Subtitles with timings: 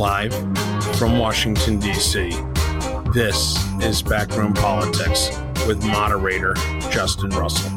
[0.00, 0.32] Live
[0.96, 2.30] from Washington, D.C.,
[3.12, 5.28] this is Backroom Politics
[5.66, 6.54] with moderator
[6.90, 7.70] Justin Russell.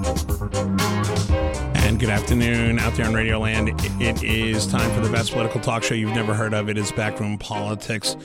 [1.76, 3.72] And good afternoon out there on Radio Land.
[4.02, 6.70] It is time for the best political talk show you've never heard of.
[6.70, 8.16] It is Backroom Politics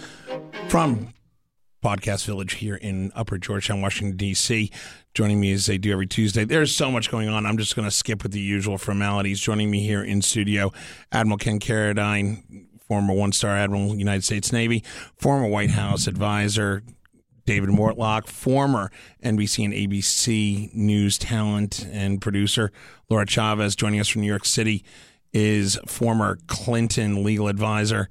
[0.69, 1.13] from
[1.83, 4.71] Podcast Village here in Upper Georgetown, Washington, D.C.
[5.13, 6.45] Joining me as they do every Tuesday.
[6.45, 7.47] There's so much going on.
[7.47, 9.41] I'm just going to skip with the usual formalities.
[9.41, 10.73] Joining me here in studio,
[11.11, 14.83] Admiral Ken Carradine, former one star Admiral, United States Navy,
[15.17, 16.83] former White House advisor,
[17.45, 18.91] David Mortlock, former
[19.23, 22.73] NBC and ABC news talent and producer,
[23.09, 24.85] Laura Chavez, joining us from New York City,
[25.33, 28.09] is former Clinton legal advisor,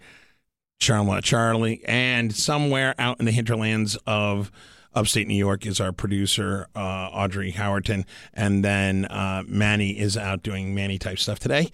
[0.80, 4.52] Charlotte Charlie, and somewhere out in the hinterlands of
[4.94, 8.06] upstate New York is our producer, uh, Audrey Howerton.
[8.34, 11.70] And then uh, Manny is out doing Manny type stuff today.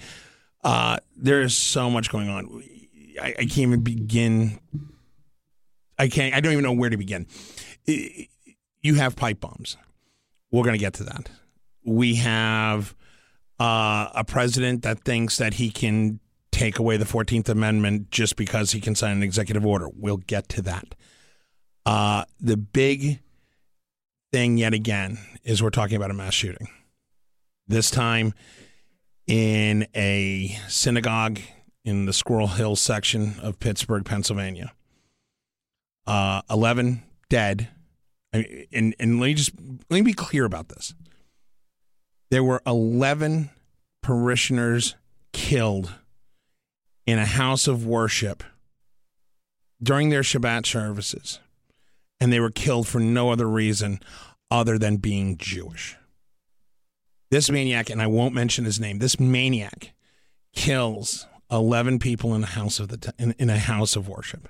[0.64, 2.64] Uh, there is so much going on.
[3.22, 4.60] I, I can't even begin
[5.98, 6.34] I can't.
[6.34, 7.28] I don't even know where to begin.
[7.86, 9.78] You have pipe bombs.
[10.52, 11.30] We're going to get to that.
[11.86, 12.96] We have
[13.60, 16.20] uh, a president that thinks that he can
[16.52, 19.88] take away the Fourteenth Amendment just because he can sign an executive order.
[19.96, 20.96] We'll get to that.
[21.86, 23.20] Uh, the big
[24.32, 26.68] thing, yet again, is we're talking about a mass shooting.
[27.68, 28.34] This time
[29.28, 31.40] in a synagogue
[31.86, 34.74] in the Squirrel Hill section of Pittsburgh, Pennsylvania
[36.06, 37.70] uh, 11 dead.
[38.32, 39.52] and, and let me just
[39.90, 40.94] let me be clear about this.
[42.32, 43.50] There were 11
[44.02, 44.96] parishioners
[45.34, 45.94] killed
[47.06, 48.44] in a house of worship
[49.82, 51.40] during their Shabbat services,
[52.20, 54.00] and they were killed for no other reason
[54.50, 55.96] other than being Jewish.
[57.30, 59.94] This maniac, and I won't mention his name, this maniac
[60.54, 64.50] kills 11 people in a house of the in, in a house of worship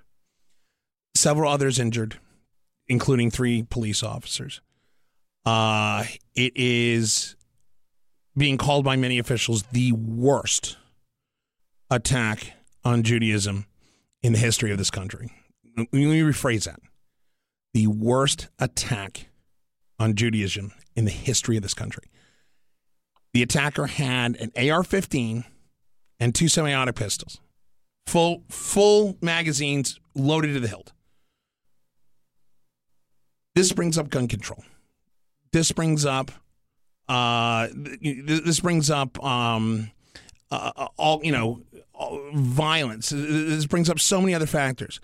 [1.16, 2.19] several others injured,
[2.88, 4.62] including three police officers.
[5.46, 6.06] Uh,
[6.36, 7.36] it is
[8.38, 10.78] being called by many officials the worst
[11.90, 12.53] attack
[12.84, 13.66] on Judaism
[14.22, 15.31] in the history of this country.
[15.78, 16.80] Let me rephrase that.
[17.74, 19.28] The worst attack
[20.00, 22.03] on Judaism in the history of this country.
[23.34, 25.44] The attacker had an AR 15
[26.23, 27.41] and two semi automatic pistols,
[28.07, 30.94] full, full magazines loaded to the hilt.
[33.56, 34.63] This brings up gun control.
[35.51, 36.31] This brings up
[37.09, 37.67] uh,
[38.01, 39.91] this brings up um,
[40.50, 41.62] uh, uh all you know
[42.33, 43.09] violence.
[43.09, 45.01] This brings up so many other factors.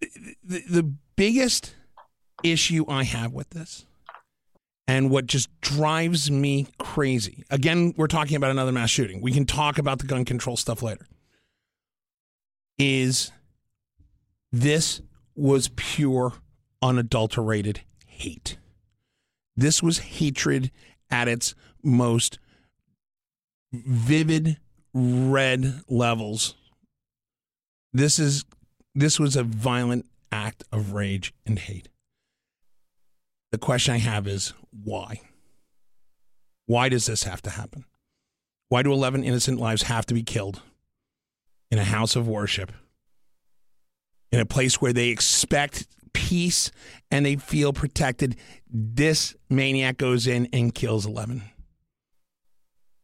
[0.00, 0.82] The, the
[1.14, 1.76] biggest
[2.42, 3.86] issue I have with this,
[4.88, 7.44] and what just drives me crazy.
[7.50, 9.20] Again, we're talking about another mass shooting.
[9.20, 11.06] We can talk about the gun control stuff later.
[12.78, 13.32] Is
[14.52, 15.00] this
[15.34, 16.34] was pure
[16.82, 18.58] unadulterated hate.
[19.56, 20.70] This was hatred
[21.10, 22.38] at its most
[23.72, 24.58] vivid
[24.92, 26.54] red levels.
[27.92, 28.44] This is
[28.94, 31.88] this was a violent act of rage and hate.
[33.52, 35.20] The question I have is why?
[36.66, 37.84] Why does this have to happen?
[38.68, 40.62] Why do 11 innocent lives have to be killed
[41.70, 42.72] in a house of worship?
[44.32, 45.86] In a place where they expect
[46.16, 46.72] peace
[47.10, 48.36] and they feel protected.
[48.68, 51.42] This maniac goes in and kills 11.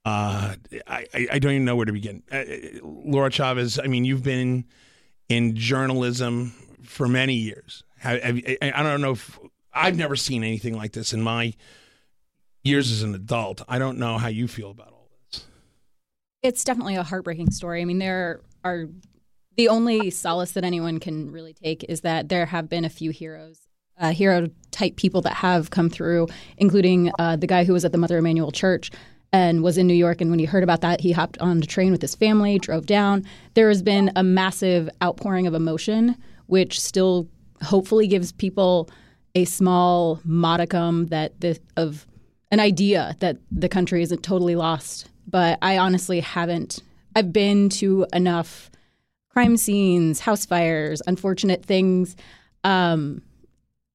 [0.04, 0.56] Uh,
[0.88, 2.22] I, I don't even know where to begin.
[2.32, 2.42] Uh,
[2.82, 4.64] Laura Chavez, I mean, you've been
[5.28, 7.84] in journalism for many years.
[7.98, 8.20] Have,
[8.60, 9.38] I don't know if
[9.72, 11.54] I've never seen anything like this in my
[12.62, 13.62] years as an adult.
[13.68, 15.44] I don't know how you feel about all this.
[16.42, 17.80] It's definitely a heartbreaking story.
[17.80, 18.86] I mean, there are
[19.56, 23.10] the only solace that anyone can really take is that there have been a few
[23.10, 23.60] heroes,
[23.98, 27.92] uh, hero type people that have come through, including uh, the guy who was at
[27.92, 28.90] the Mother Emanuel Church
[29.32, 30.20] and was in New York.
[30.20, 32.86] And when he heard about that, he hopped on the train with his family, drove
[32.86, 33.24] down.
[33.54, 36.16] There has been a massive outpouring of emotion,
[36.46, 37.28] which still
[37.62, 38.90] hopefully gives people
[39.34, 41.32] a small modicum that
[41.76, 42.06] of
[42.50, 45.08] an idea that the country isn't totally lost.
[45.26, 46.82] But I honestly haven't.
[47.16, 48.70] I've been to enough
[49.28, 52.16] crime scenes, house fires, unfortunate things
[52.64, 53.22] um,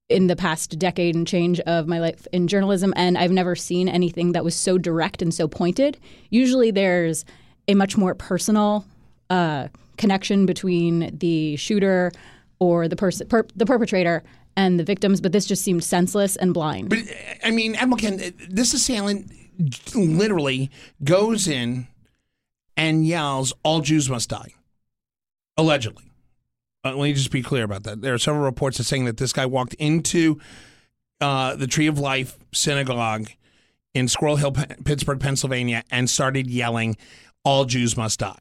[0.10, 2.94] in the past decade and change of my life in journalism.
[2.96, 5.98] And I've never seen anything that was so direct and so pointed.
[6.30, 7.26] Usually there's
[7.68, 8.86] a much more personal
[9.30, 9.68] uh,
[9.98, 12.12] connection between the shooter
[12.60, 14.24] or the person, per- the perpetrator
[14.58, 16.90] and the victims, but this just seemed senseless and blind.
[16.90, 17.00] But
[17.46, 19.32] I mean, Admiral Ken, this assailant
[19.96, 20.70] literally
[21.02, 21.88] goes in
[22.76, 24.54] and yells, "All Jews must die."
[25.58, 26.04] allegedly.
[26.86, 28.02] Uh, let me just be clear about that.
[28.02, 30.40] There are several reports saying that this guy walked into
[31.20, 33.30] uh, the Tree of Life synagogue
[33.94, 34.52] in Squirrel Hill,
[34.86, 36.96] Pittsburgh, Pennsylvania, and started yelling,
[37.44, 38.38] "All Jews must die."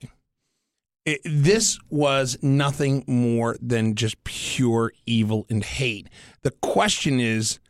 [1.06, 6.08] It, this was nothing more than just pure evil and hate.
[6.42, 7.60] The question is,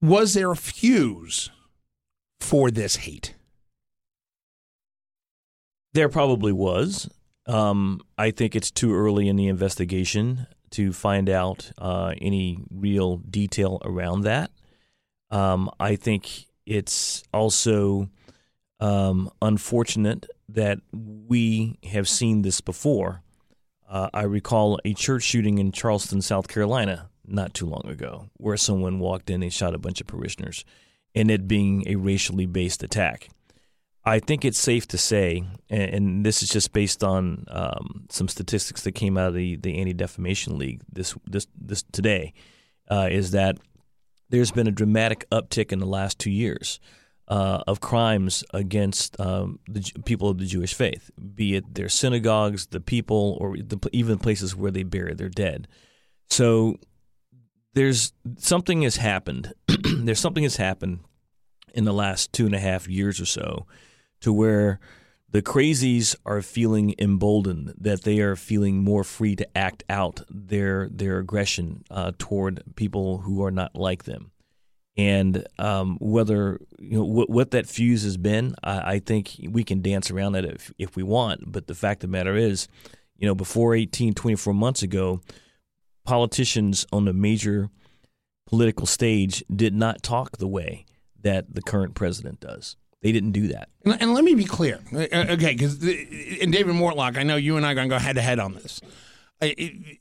[0.00, 1.50] was there a fuse
[2.38, 3.34] for this hate?
[5.94, 7.10] There probably was.
[7.46, 13.16] Um, I think it's too early in the investigation to find out uh, any real
[13.16, 14.52] detail around that.
[15.30, 18.10] Um, I think it's also
[18.78, 23.22] um, unfortunate that we have seen this before.
[23.88, 28.56] Uh, I recall a church shooting in Charleston, South Carolina, not too long ago, where
[28.56, 30.64] someone walked in and shot a bunch of parishioners,
[31.14, 33.28] and it being a racially based attack.
[34.04, 38.82] I think it's safe to say, and, this is just based on um, some statistics
[38.84, 42.32] that came out of the, the Anti Defamation League this this this today,
[42.90, 43.58] uh, is that
[44.30, 46.80] there's been a dramatic uptick in the last two years
[47.28, 52.66] uh, of crimes against um, the people of the Jewish faith, be it their synagogues,
[52.66, 55.68] the people, or the, even places where they bury their dead.
[56.30, 56.76] So
[57.74, 59.52] there's something has happened.
[59.84, 61.00] there's something has happened
[61.74, 63.66] in the last two and a half years or so
[64.20, 64.80] to where
[65.30, 70.88] the crazies are feeling emboldened, that they are feeling more free to act out their
[70.88, 74.30] their aggression uh, toward people who are not like them.
[74.98, 79.62] And um, whether you know what, what, that fuse has been, I, I, think we
[79.62, 81.52] can dance around that if, if we want.
[81.52, 82.66] But the fact of the matter is,
[83.16, 85.20] you know, before 18, 24 months ago,
[86.04, 87.70] politicians on the major
[88.48, 90.84] political stage did not talk the way
[91.20, 92.76] that the current president does.
[93.00, 93.68] They didn't do that.
[93.84, 95.52] And, and let me be clear, uh, uh, okay?
[95.52, 98.22] Because in David Mortlock, I know you and I are going to go head to
[98.22, 98.80] head on this.
[99.40, 99.98] It,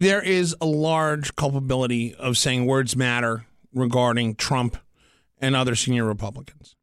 [0.00, 4.76] there is a large culpability of saying words matter regarding Trump
[5.38, 6.74] and other senior Republicans.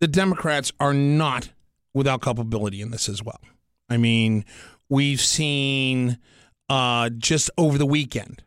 [0.00, 1.50] The Democrats are not
[1.92, 3.40] without culpability in this as well.
[3.90, 4.46] I mean,
[4.88, 6.18] we've seen
[6.70, 8.42] uh, just over the weekend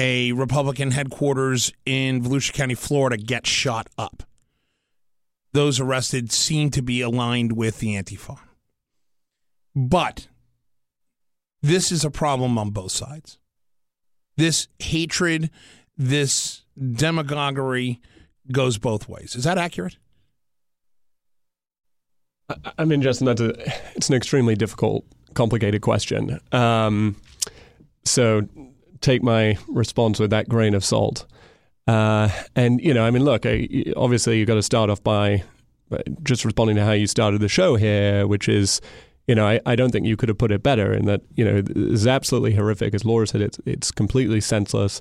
[0.00, 4.24] a Republican headquarters in Volusia County, Florida, get shot up.
[5.52, 8.38] Those arrested seem to be aligned with the Antifa.
[9.76, 10.26] But
[11.62, 13.38] this is a problem on both sides.
[14.36, 15.50] This hatred,
[15.96, 18.00] this demagoguery
[18.50, 19.36] goes both ways.
[19.36, 19.96] Is that accurate?
[22.76, 23.50] I mean, Justin, that's a,
[23.94, 25.04] it's an extremely difficult,
[25.34, 26.40] complicated question.
[26.50, 27.16] Um,
[28.04, 28.42] so
[29.00, 31.26] take my response with that grain of salt.
[31.86, 35.44] Uh, and you know, I mean, look, I, obviously you've got to start off by
[36.22, 38.80] just responding to how you started the show here, which is,
[39.26, 41.44] you know, I, I don't think you could have put it better in that, you
[41.44, 42.94] know, is absolutely horrific.
[42.94, 45.00] As Laura said, it's it's completely senseless,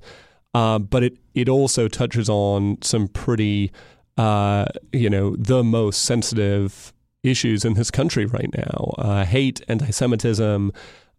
[0.54, 3.72] uh, but it it also touches on some pretty,
[4.18, 10.72] uh, you know, the most sensitive issues in this country right now: uh, hate, anti-Semitism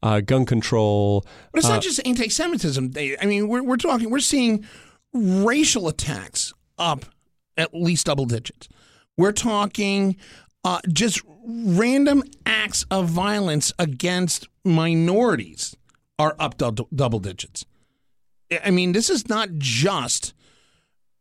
[0.03, 1.25] uh, gun control.
[1.53, 2.93] But it's uh, not just anti-Semitism.
[3.21, 4.65] I mean, we're we're talking, we're seeing
[5.13, 7.05] racial attacks up
[7.57, 8.69] at least double digits.
[9.17, 10.17] We're talking
[10.65, 15.77] uh, just random acts of violence against minorities
[16.19, 17.65] are up double, double digits.
[18.65, 20.35] I mean, this is not just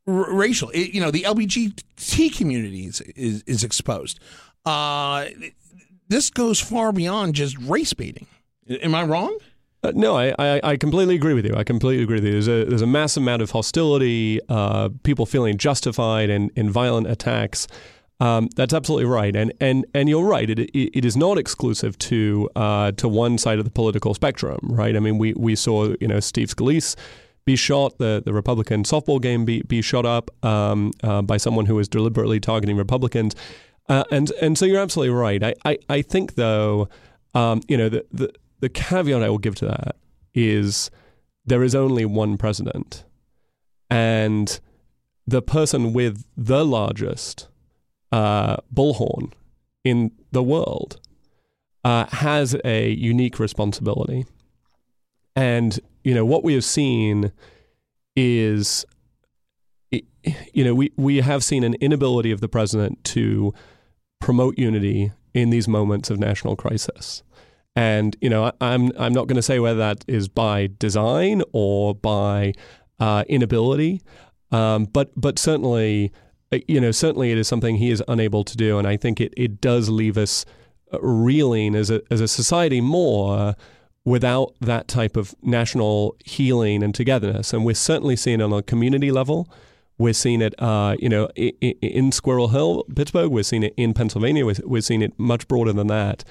[0.07, 0.69] r- racial.
[0.69, 4.19] It, you know, the LGBT community is is, is exposed.
[4.65, 5.25] Uh,
[6.07, 8.27] this goes far beyond just race baiting.
[8.69, 9.37] Am I wrong?
[9.83, 11.55] Uh, no, I, I, I, completely agree with you.
[11.55, 12.33] I completely agree with you.
[12.33, 17.07] There's a, there's a mass amount of hostility, uh, people feeling justified in, in violent
[17.07, 17.67] attacks.
[18.21, 20.47] Um, that's absolutely right, and and and you're right.
[20.47, 24.95] It it is not exclusive to uh, to one side of the political spectrum, right?
[24.95, 26.95] I mean, we, we saw you know Steve Scalise
[27.45, 31.65] be shot, the the Republican softball game be be shot up um, uh, by someone
[31.65, 33.35] who was deliberately targeting Republicans,
[33.89, 35.41] uh, and and so you're absolutely right.
[35.43, 36.89] I I, I think though,
[37.33, 39.95] um, you know the the the caveat I will give to that
[40.35, 40.91] is
[41.43, 43.03] there is only one president,
[43.89, 44.59] and
[45.25, 47.47] the person with the largest
[48.11, 49.31] uh, bullhorn
[49.83, 50.99] in the world
[51.83, 54.25] uh, has a unique responsibility.
[55.35, 57.31] And you know what we have seen
[58.15, 58.85] is,
[59.91, 63.53] you know, we we have seen an inability of the president to
[64.19, 67.23] promote unity in these moments of national crisis.
[67.75, 71.41] And you know, I, am I'm not going to say whether that is by design
[71.53, 72.53] or by
[72.99, 74.01] uh, inability,
[74.51, 76.11] um, but but certainly,
[76.67, 79.33] you know, certainly it is something he is unable to do, and I think it
[79.37, 80.45] it does leave us
[80.99, 83.55] reeling as a as a society more
[84.03, 87.53] without that type of national healing and togetherness.
[87.53, 89.47] And we're certainly seeing it on a community level.
[89.97, 93.29] We're seeing it, uh, you know, in, Squirrel Hill, Pittsburgh.
[93.29, 94.43] We're seeing it in Pennsylvania.
[94.45, 96.23] We're, we're seeing it much broader than that.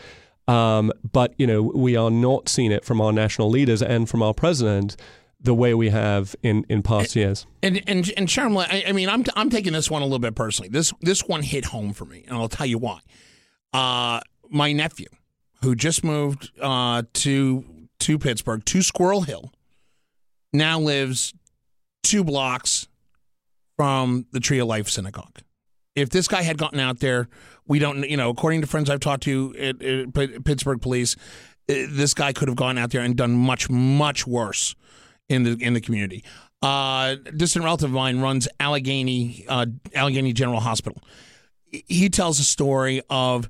[0.48, 4.22] Um, but you know, we are not seeing it from our national leaders and from
[4.22, 4.96] our president
[5.42, 7.46] the way we have in, in past years.
[7.62, 10.34] And and and Sharma, I, I, mean, I'm I'm taking this one a little bit
[10.34, 10.68] personally.
[10.68, 13.00] This this one hit home for me, and I'll tell you why.
[13.72, 14.20] Uh,
[14.50, 15.08] my nephew,
[15.62, 17.64] who just moved uh, to
[18.00, 19.52] to Pittsburgh, to Squirrel Hill,
[20.52, 21.34] now lives
[22.02, 22.88] two blocks
[23.76, 25.38] from the Tree of Life Synagogue.
[25.94, 27.28] If this guy had gotten out there,
[27.66, 31.16] we don't, you know, according to friends I've talked to at, at Pittsburgh police,
[31.68, 34.74] uh, this guy could have gone out there and done much, much worse
[35.30, 36.22] in the in the community.
[36.60, 41.02] Uh, distant relative of mine runs Allegheny uh, Allegheny General Hospital.
[41.64, 43.48] He tells a story of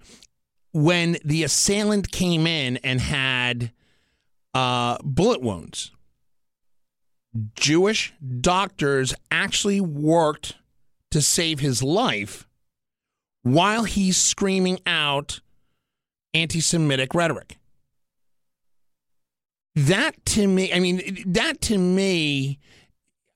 [0.73, 3.73] when the assailant came in and had
[4.55, 5.91] uh, bullet wounds.
[7.55, 10.57] Jewish doctors actually worked
[11.11, 12.47] to save his life
[13.43, 15.41] while he's screaming out
[16.35, 17.57] anti Semitic rhetoric.
[19.75, 22.59] That to me, I mean, that to me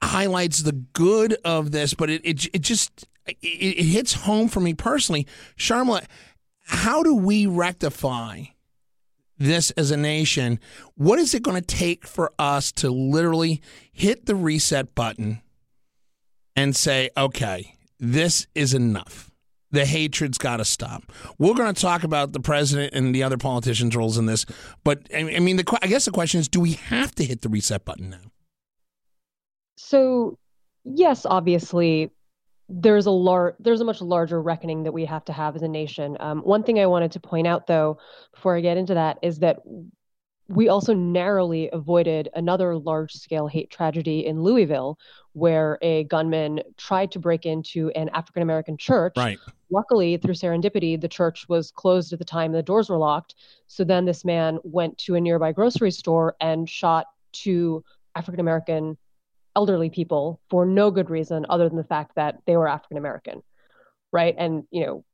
[0.03, 4.61] highlights the good of this, but it, it, it just it, it hits home for
[4.61, 5.26] me personally.
[5.57, 6.05] Sharmila,
[6.67, 8.45] how do we rectify
[9.38, 10.61] this as a nation?
[10.95, 13.61] What is it going to take for us to literally
[13.93, 15.41] hit the reset button
[16.57, 19.31] and say, okay, this is enough?
[19.75, 21.02] The hatred's got to stop.
[21.38, 24.47] We're going to talk about the president and the other politicians' roles in this,
[24.85, 27.49] but I mean, the, I guess the question is, do we have to hit the
[27.49, 28.31] reset button now?
[29.76, 30.38] So,
[30.85, 32.11] yes, obviously,
[32.69, 35.69] there's a lar- there's a much larger reckoning that we have to have as a
[35.69, 36.16] nation.
[36.21, 37.99] Um, one thing I wanted to point out, though,
[38.33, 39.59] before I get into that, is that
[40.49, 44.99] we also narrowly avoided another large scale hate tragedy in Louisville,
[45.33, 49.15] where a gunman tried to break into an African American church.
[49.17, 49.39] Right.
[49.71, 53.35] Luckily, through serendipity, the church was closed at the time the doors were locked.
[53.67, 57.83] So then this man went to a nearby grocery store and shot two
[58.15, 58.97] African American
[59.57, 63.43] elderly people for no good reason other than the fact that they were African American,
[64.13, 64.35] right?
[64.37, 65.05] And you know,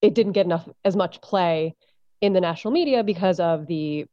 [0.00, 1.76] it didn't get enough as much play
[2.20, 4.06] in the national media because of the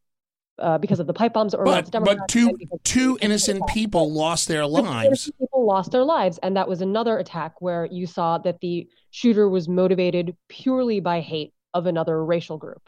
[0.58, 4.66] uh, because of the pipe bombs or but, but two two innocent people lost their
[4.66, 5.30] lives.
[5.38, 9.48] People lost their lives, and that was another attack where you saw that the shooter
[9.48, 12.82] was motivated purely by hate of another racial group,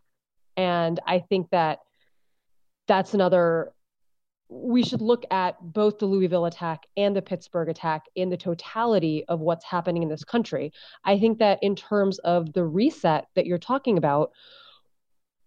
[0.57, 1.79] and I think that
[2.89, 3.73] that's another
[4.53, 9.25] we should look at both the Louisville attack and the Pittsburgh attack in the totality
[9.29, 10.73] of what's happening in this country.
[11.05, 14.33] I think that in terms of the reset that you're talking about,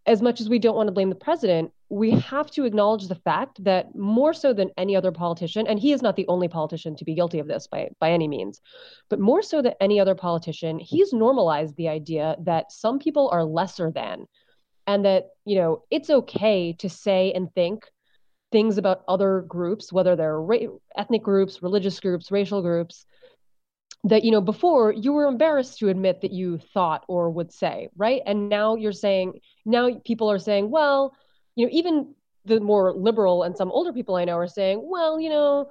[0.07, 3.15] as much as we don't want to blame the president, we have to acknowledge the
[3.15, 6.95] fact that more so than any other politician, and he is not the only politician
[6.95, 8.59] to be guilty of this by, by any means,
[9.09, 13.43] but more so than any other politician, he's normalized the idea that some people are
[13.43, 14.25] lesser than,
[14.87, 17.85] and that, you know, it's okay to say and think
[18.51, 23.05] things about other groups, whether they're ra- ethnic groups, religious groups, racial groups,
[24.05, 27.89] that you know before you were embarrassed to admit that you thought or would say,
[27.97, 28.21] right?
[28.25, 31.15] And now you're saying now people are saying, well,
[31.55, 32.13] you know, even
[32.45, 35.69] the more liberal and some older people I know are saying, well, you know,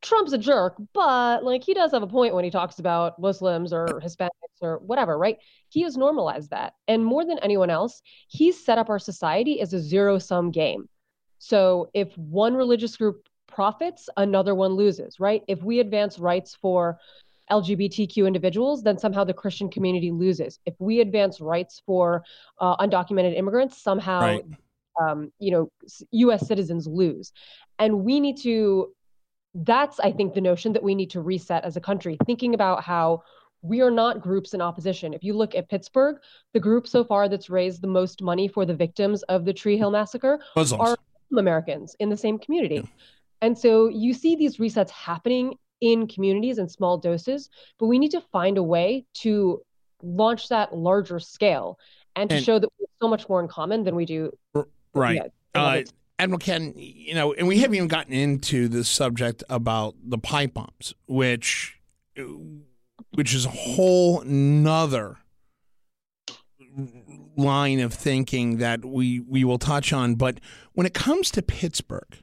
[0.00, 3.72] Trump's a jerk, but like he does have a point when he talks about Muslims
[3.72, 5.38] or Hispanics or whatever, right?
[5.70, 6.74] He has normalized that.
[6.86, 10.88] And more than anyone else, he's set up our society as a zero sum game.
[11.38, 15.42] So if one religious group profits, another one loses, right?
[15.48, 16.98] If we advance rights for
[17.50, 20.58] LGBTQ individuals, then somehow the Christian community loses.
[20.66, 22.24] If we advance rights for
[22.60, 24.44] uh, undocumented immigrants, somehow, right.
[25.00, 25.70] Um, you know,
[26.10, 26.46] U.S.
[26.46, 27.32] citizens lose.
[27.78, 28.92] And we need to.
[29.54, 32.84] That's, I think, the notion that we need to reset as a country, thinking about
[32.84, 33.22] how
[33.62, 35.14] we are not groups in opposition.
[35.14, 36.18] If you look at Pittsburgh,
[36.52, 39.76] the group so far that's raised the most money for the victims of the Tree
[39.76, 40.80] Hill massacre Muslims.
[40.80, 40.96] are
[41.36, 42.76] Americans in the same community.
[42.76, 42.82] Yeah.
[43.40, 48.10] And so you see these resets happening in communities in small doses, but we need
[48.10, 49.62] to find a way to
[50.02, 51.78] launch that larger scale
[52.16, 54.32] and to and, show that we have so much more in common than we do.
[54.94, 55.32] Right.
[55.54, 55.82] Yeah, uh,
[56.18, 60.54] Admiral Ken, you know, and we haven't even gotten into the subject about the pipe
[60.54, 61.80] bombs, which
[63.14, 65.18] which is a whole nother
[67.36, 70.16] line of thinking that we we will touch on.
[70.16, 70.40] But
[70.72, 72.18] when it comes to Pittsburgh,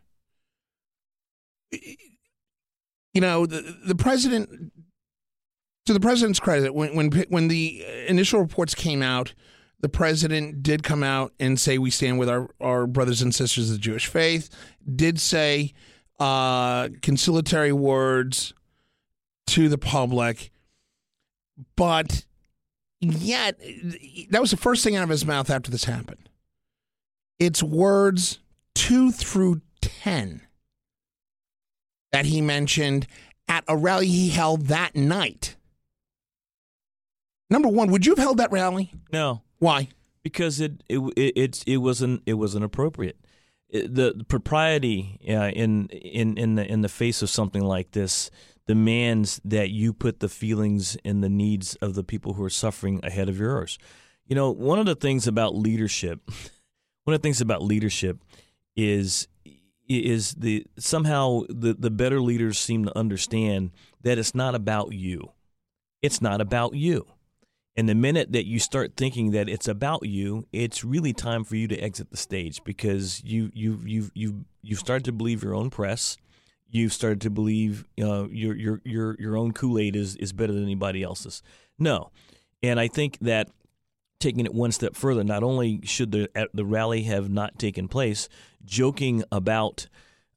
[1.71, 4.71] you know, the the president.
[5.85, 9.35] To the president's credit, when when when the initial reports came out
[9.79, 13.69] the president did come out and say we stand with our, our brothers and sisters
[13.69, 14.49] of the Jewish faith,
[14.95, 15.73] did say
[16.19, 18.53] uh, conciliatory words
[19.47, 20.51] to the public,
[21.75, 22.25] but
[22.99, 23.59] yet
[24.29, 26.29] that was the first thing out of his mouth after this happened.
[27.37, 28.39] It's words
[28.73, 30.41] two through 10
[32.11, 33.07] that he mentioned
[33.47, 35.55] at a rally he held that night.
[37.49, 38.91] Number one, would you have held that rally?
[39.11, 39.89] No, Why?
[40.25, 43.15] because it it it it, wasn't it wasn't appropriate.
[43.69, 47.91] It- the, the propriety uh, in in in the in the face of something like
[47.91, 48.31] this
[48.67, 52.99] demands that you put the feelings and the needs of the people who are suffering
[53.03, 53.77] ahead of yours.
[54.25, 56.21] You know, one of the things about leadership,
[57.03, 58.17] one of the things about leadership
[58.75, 59.27] is
[59.87, 63.69] is the somehow the the better leaders seem to understand
[64.01, 65.33] that it's not about you.
[66.01, 67.05] It's not about you.
[67.77, 71.57] And the minute that you start thinking that it's about you, it's really time for
[71.57, 75.53] you to exit the stage because you you you you you've started to believe your
[75.53, 76.17] own press.
[76.69, 80.63] You've started to believe your your your your own Kool Aid is is better than
[80.63, 81.43] anybody else's.
[81.77, 82.11] No,
[82.63, 83.49] and I think that
[84.19, 88.29] taking it one step further, not only should the the rally have not taken place,
[88.63, 89.87] joking about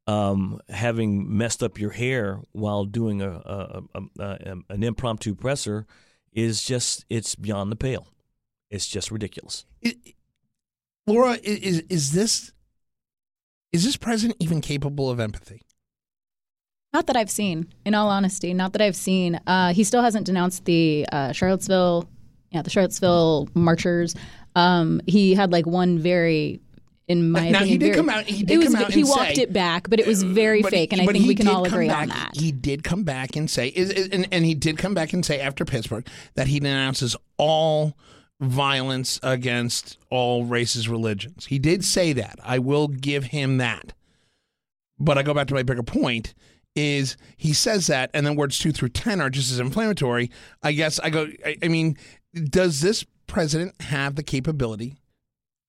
[0.09, 5.87] um, having messed up your hair while doing a, a, a, a an impromptu presser
[6.39, 8.09] is just it's beyond the pale.
[8.71, 9.65] It's just ridiculous.
[9.83, 9.97] It,
[11.07, 12.53] Laura, is is this
[13.73, 15.63] is this president even capable of empathy?
[16.93, 19.39] Not that I've seen, in all honesty, not that I've seen.
[19.47, 22.09] Uh, he still hasn't denounced the uh, Charlottesville,
[22.51, 24.15] yeah, the Charlottesville marchers.
[24.57, 26.61] Um, he had like one very,
[27.09, 28.93] in my Now, opinion, he did very- come out- he did it was, come out
[28.93, 31.29] he and walked say- it back, but it was very fake, and I think he
[31.29, 32.31] we can all agree back, on that.
[32.37, 35.25] He did come back and say, is, is- and, and he did come back and
[35.25, 37.97] say after Pittsburgh that he denounces all
[38.41, 41.47] violence against all races, religions.
[41.47, 42.39] He did say that.
[42.45, 43.95] I will give him that.
[44.99, 46.35] But I go back to my bigger point
[46.77, 50.31] is he says that and then words two through 10 are just as inflammatory.
[50.63, 51.97] I guess I go, I, I mean,
[52.51, 54.97] does this president have the capability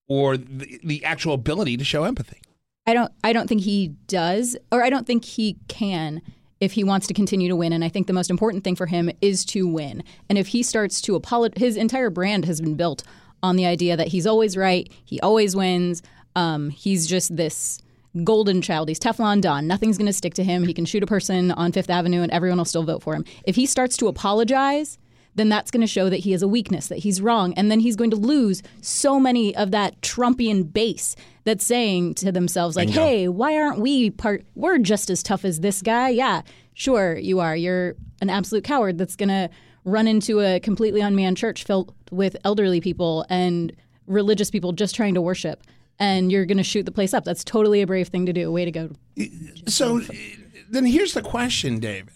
[0.10, 2.42] or the, the actual ability to show empathy?
[2.86, 6.22] I don't I don't think he does or I don't think he can
[6.60, 8.88] if he wants to continue to win and I think the most important thing for
[8.88, 10.04] him is to win.
[10.28, 13.04] And if he starts to apologize his entire brand has been built
[13.42, 16.02] on the idea that he's always right, he always wins.
[16.36, 17.80] Um, he's just this
[18.24, 18.90] golden child.
[18.90, 19.68] He's Teflon Don.
[19.68, 20.64] Nothing's going to stick to him.
[20.64, 23.24] He can shoot a person on 5th Avenue and everyone will still vote for him.
[23.44, 24.98] If he starts to apologize,
[25.40, 27.54] then that's going to show that he has a weakness, that he's wrong.
[27.54, 32.32] And then he's going to lose so many of that Trumpian base that's saying to
[32.32, 34.46] themselves, like, hey, why aren't we part?
[34.56, 36.10] We're just as tough as this guy.
[36.10, 36.42] Yeah,
[36.74, 37.56] sure, you are.
[37.56, 39.50] You're an absolute coward that's going to
[39.86, 43.74] run into a completely unmanned church filled with elderly people and
[44.06, 45.64] religious people just trying to worship.
[46.00, 47.24] And you're going to shoot the place up.
[47.24, 48.52] That's totally a brave thing to do.
[48.52, 48.92] Way to go.
[49.68, 50.02] So
[50.70, 52.14] then here's the question, David.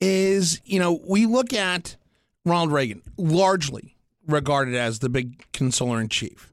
[0.00, 1.96] Is, you know, we look at
[2.44, 6.52] Ronald Reagan, largely regarded as the big consoler in chief.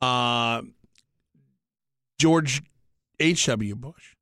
[0.00, 0.62] Uh,
[2.18, 2.62] George
[3.20, 3.74] H.W.
[3.76, 4.14] Bush,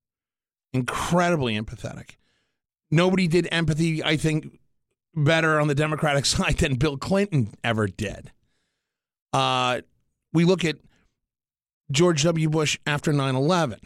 [0.72, 2.16] incredibly empathetic.
[2.90, 4.59] Nobody did empathy, I think,
[5.14, 8.33] better on the Democratic side than Bill Clinton ever did.
[9.33, 9.80] Uh,
[10.33, 10.76] we look at
[11.90, 12.48] George W.
[12.48, 13.80] Bush after 9 11.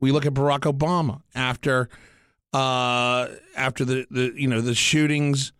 [0.00, 1.88] We look at Barack Obama after
[2.52, 5.52] uh, after the, the you know the shootings,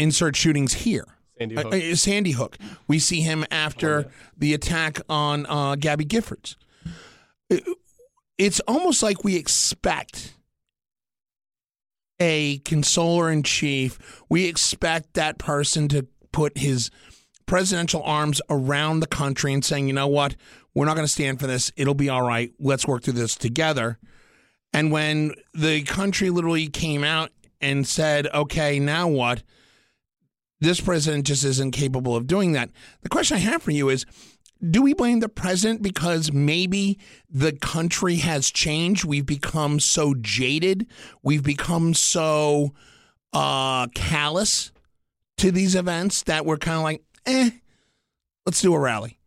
[0.00, 1.04] insert shootings here.
[1.38, 1.74] Sandy Uh, Hook.
[1.74, 2.58] uh, Sandy Hook.
[2.88, 6.56] We see him after the attack on uh, Gabby Giffords.
[8.38, 10.34] It's almost like we expect
[12.20, 13.98] a consoler in chief.
[14.28, 16.90] We expect that person to put his
[17.46, 20.36] presidential arms around the country and saying, you know what,
[20.74, 21.72] we're not going to stand for this.
[21.76, 22.52] It'll be all right.
[22.60, 23.98] Let's work through this together.
[24.72, 29.42] And when the country literally came out and said, okay, now what?
[30.60, 32.70] This president just isn't capable of doing that.
[33.02, 34.04] The question I have for you is
[34.68, 36.98] do we blame the president because maybe
[37.30, 39.04] the country has changed?
[39.04, 40.86] We've become so jaded.
[41.22, 42.74] We've become so
[43.32, 44.70] uh, callous
[45.38, 47.50] to these events that we're kind of like, eh,
[48.44, 49.18] let's do a rally.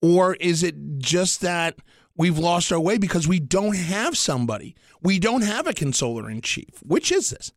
[0.00, 1.76] Or is it just that
[2.16, 4.74] we've lost our way because we don't have somebody?
[5.02, 6.82] We don't have a consoler in chief.
[6.82, 7.52] Which is this?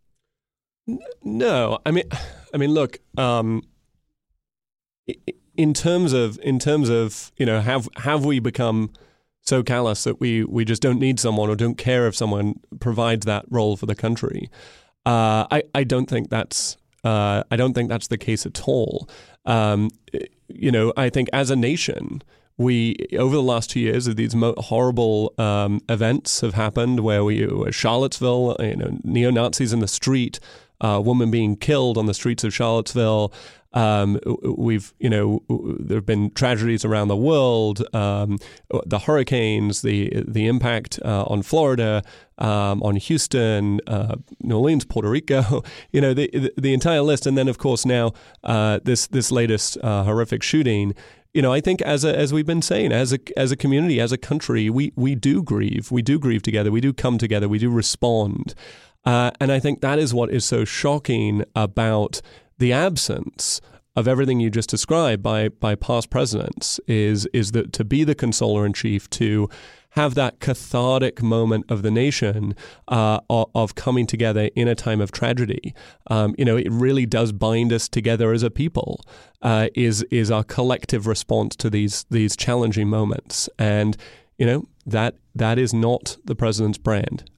[1.23, 2.05] No, I mean,
[2.53, 2.99] I mean, look.
[3.17, 3.63] Um,
[5.57, 8.91] in terms of in terms of you know have have we become
[9.41, 13.25] so callous that we we just don't need someone or don't care if someone provides
[13.25, 14.49] that role for the country?
[15.05, 19.07] Uh, I I don't think that's uh, I don't think that's the case at all.
[19.45, 19.91] Um,
[20.47, 22.23] you know, I think as a nation,
[22.57, 27.47] we over the last two years these mo- horrible um, events have happened where we
[27.71, 30.39] Charlottesville, you know, neo Nazis in the street,
[30.81, 33.33] a woman being killed on the streets of Charlottesville.
[33.75, 35.43] Um, we've, you know,
[35.79, 38.37] there have been tragedies around the world, um,
[38.85, 42.01] the hurricanes, the the impact uh, on Florida,
[42.37, 45.61] um, on Houston, uh, New Orleans, Puerto Rico,
[45.91, 48.13] you know, the, the, the entire list, and then of course now
[48.45, 50.95] uh, this this latest uh, horrific shooting.
[51.33, 53.99] You know, I think as a, as we've been saying, as a as a community,
[53.99, 57.49] as a country, we we do grieve, we do grieve together, we do come together,
[57.49, 58.55] we do respond,
[59.05, 62.21] uh, and I think that is what is so shocking about
[62.57, 63.61] the absence
[63.95, 68.15] of everything you just described by by past presidents is is that to be the
[68.15, 69.49] consoler in chief to
[69.95, 72.53] have that cathartic moment of the nation
[72.89, 75.73] uh, of coming together in a time of tragedy.
[76.07, 79.05] Um, you know, it really does bind us together as a people.
[79.41, 83.95] Uh, is is our collective response to these these challenging moments, and
[84.37, 87.29] you know that that is not the president's brand,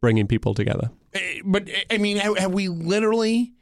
[0.00, 0.90] bringing people together.
[1.14, 3.54] Eh, but eh, I mean, have, we literally?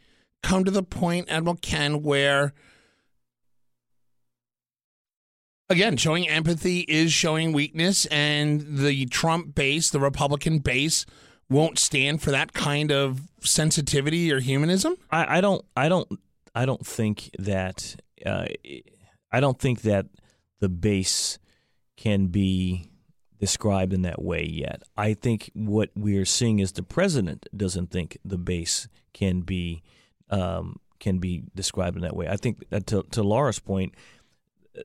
[0.42, 2.52] come to the point, Admiral Ken, where
[5.70, 11.06] again, showing empathy is showing weakness, and the Trump base, the Republican base,
[11.48, 14.96] won't stand for that kind of sensitivity or humanism.
[15.10, 15.64] I, I don't.
[15.76, 16.08] I don't.
[16.54, 17.96] I don't think that.
[18.24, 18.46] Uh,
[19.30, 20.06] I don't think that
[20.60, 21.38] the base
[21.96, 22.90] can be
[23.42, 24.84] described in that way yet.
[24.96, 29.82] I think what we're seeing is the president doesn't think the base can be
[30.30, 32.28] um, can be described in that way.
[32.28, 33.96] I think to, to Laura's point,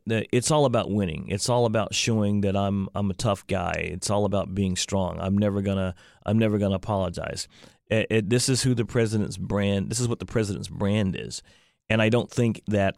[0.07, 1.27] that it's all about winning.
[1.29, 3.73] It's all about showing that I'm I'm a tough guy.
[3.73, 5.19] It's all about being strong.
[5.19, 5.93] I'm never gonna
[6.25, 7.47] I'm never gonna apologize.
[7.91, 9.91] It, it, this is who the president's brand.
[9.91, 11.43] This is what the president's brand is,
[11.91, 12.95] and I don't think that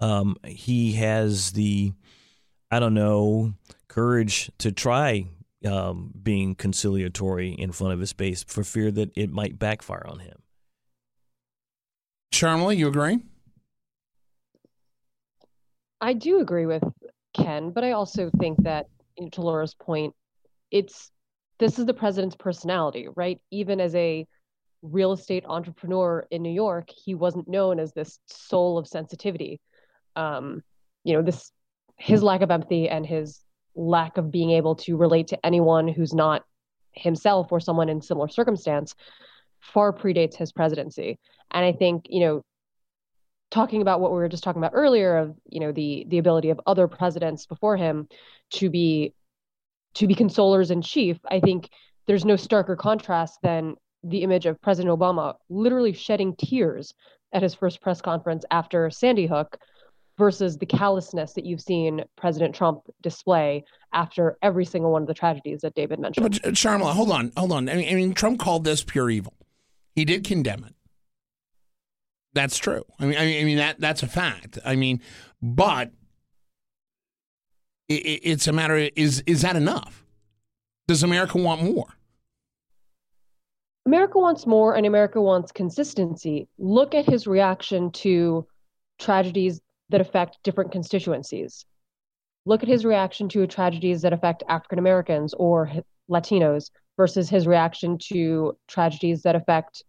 [0.00, 1.92] um, he has the
[2.70, 3.52] I don't know
[3.90, 5.26] courage to try
[5.66, 10.20] um, being conciliatory in front of his base for fear that it might backfire on
[10.20, 10.38] him.
[12.32, 13.18] Sharmila, you agree?
[16.00, 16.84] I do agree with
[17.34, 18.86] Ken, but I also think that,
[19.18, 20.14] you know, to Laura's point,
[20.70, 21.10] it's
[21.58, 23.38] this is the president's personality, right?
[23.50, 24.26] Even as a
[24.80, 29.60] real estate entrepreneur in New York, he wasn't known as this soul of sensitivity.
[30.16, 30.62] Um,
[31.04, 31.52] you know, this
[31.98, 33.40] his lack of empathy and his
[33.74, 36.44] lack of being able to relate to anyone who's not
[36.92, 38.94] himself or someone in similar circumstance
[39.60, 41.18] far predates his presidency.
[41.50, 42.42] And I think, you know,
[43.50, 46.50] talking about what we were just talking about earlier of, you know, the the ability
[46.50, 48.08] of other presidents before him
[48.52, 49.14] to be
[49.94, 51.68] to be consolers in chief, I think
[52.06, 56.94] there's no starker contrast than the image of President Obama literally shedding tears
[57.32, 59.58] at his first press conference after Sandy Hook
[60.20, 65.14] versus the callousness that you've seen President Trump display after every single one of the
[65.14, 66.30] tragedies that David mentioned.
[66.30, 67.68] But uh, Sharmila, hold on, hold on.
[67.68, 69.34] I mean, I mean, Trump called this pure evil.
[69.96, 70.74] He did condemn it.
[72.34, 72.84] That's true.
[73.00, 74.58] I mean, I mean, I mean that that's a fact.
[74.64, 75.00] I mean,
[75.42, 75.90] but
[77.88, 80.04] it, it's a matter of, is is that enough?
[80.86, 81.88] Does America want more?
[83.86, 86.46] America wants more, and America wants consistency.
[86.58, 88.46] Look at his reaction to
[88.98, 91.64] tragedies that affect different constituencies.
[92.46, 95.70] Look at his reaction to tragedies that affect African Americans or
[96.10, 99.84] Latinos versus his reaction to tragedies that affect,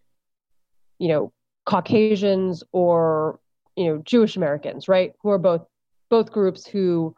[1.00, 1.32] you know,
[1.66, 3.40] Caucasians or
[3.76, 5.14] you know Jewish Americans, right?
[5.22, 5.66] Who are both
[6.10, 7.16] both groups who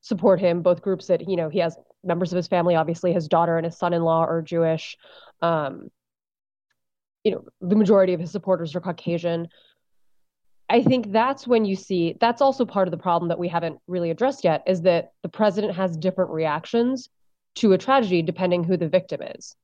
[0.00, 2.74] support him, both groups that you know he has members of his family.
[2.74, 4.96] Obviously, his daughter and his son-in-law are Jewish.
[5.42, 5.88] Um,
[7.24, 9.48] you know, the majority of his supporters are Caucasian.
[10.68, 13.78] I think that's when you see that's also part of the problem that we haven't
[13.86, 17.08] really addressed yet is that the president has different reactions
[17.56, 19.54] to a tragedy depending who the victim is.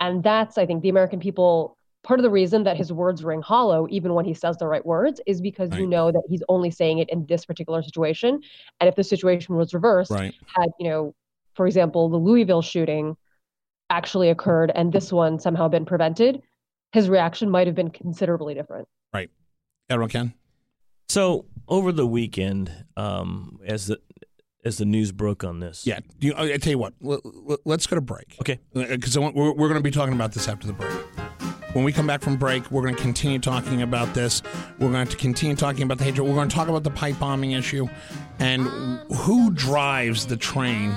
[0.00, 1.76] And that's, I think, the American people.
[2.02, 4.86] Part of the reason that his words ring hollow, even when he says the right
[4.86, 5.80] words, is because right.
[5.80, 8.40] you know that he's only saying it in this particular situation.
[8.80, 10.32] And if the situation was reversed, right.
[10.54, 11.14] had, you know,
[11.54, 13.16] for example, the Louisville shooting
[13.90, 16.42] actually occurred and this one somehow been prevented,
[16.92, 18.86] his reaction might have been considerably different.
[19.12, 19.30] Right.
[19.90, 20.34] Everyone can.
[21.08, 24.00] So over the weekend, um, as the
[24.64, 25.86] as the news broke on this.
[25.86, 26.94] Yeah, you, I tell you what,
[27.64, 28.36] let's go to break.
[28.40, 30.92] Okay, because we're, we're going to be talking about this after the break.
[31.72, 34.42] When we come back from break, we're going to continue talking about this.
[34.80, 36.26] We're going to continue talking about the hatred.
[36.26, 37.86] We're going to talk about the pipe bombing issue
[38.38, 38.62] and
[39.14, 40.96] who drives the train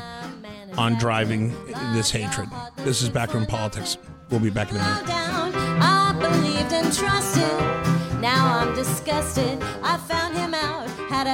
[0.78, 1.54] on driving
[1.94, 2.50] this hatred.
[2.78, 3.98] This is Backroom Politics.
[4.32, 5.06] We'll be back in a minute.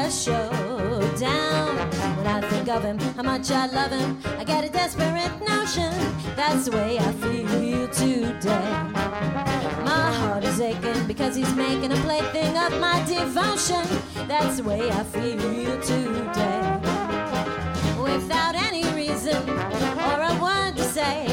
[0.05, 0.35] I'm disgusted.
[0.35, 0.75] I show
[2.75, 5.93] of him, how much I love him, I get a desperate notion.
[6.35, 8.69] That's the way I feel today.
[9.83, 13.85] My heart is aching because he's making a plaything of my devotion.
[14.27, 16.61] That's the way I feel today.
[18.01, 21.27] Without any reason or a word to say,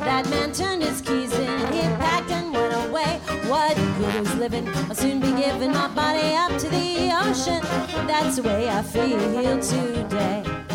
[0.00, 3.20] that man turned his keys in, he packed and went away.
[3.46, 3.76] What
[4.16, 4.68] is living?
[4.68, 7.62] I'll soon be giving my body up to the ocean.
[8.06, 10.71] That's the way I feel today.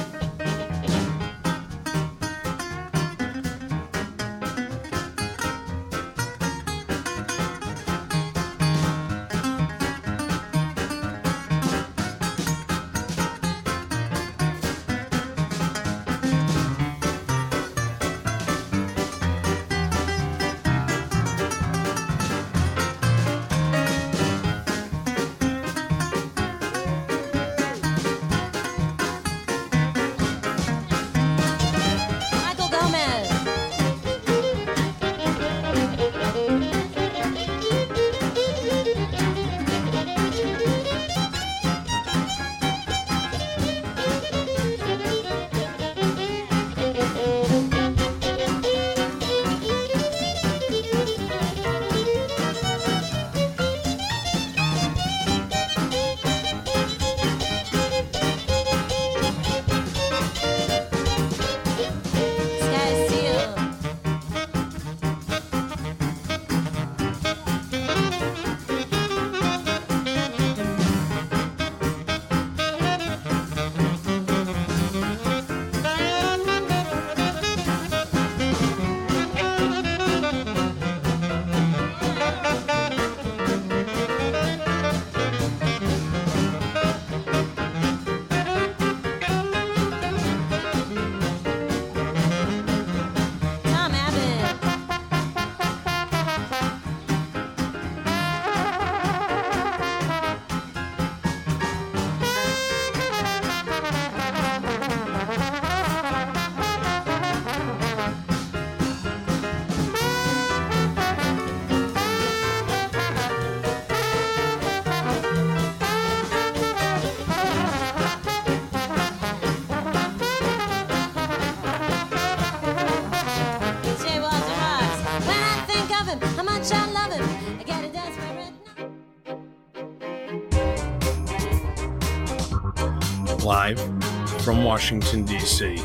[134.47, 135.77] From Washington, D.C.,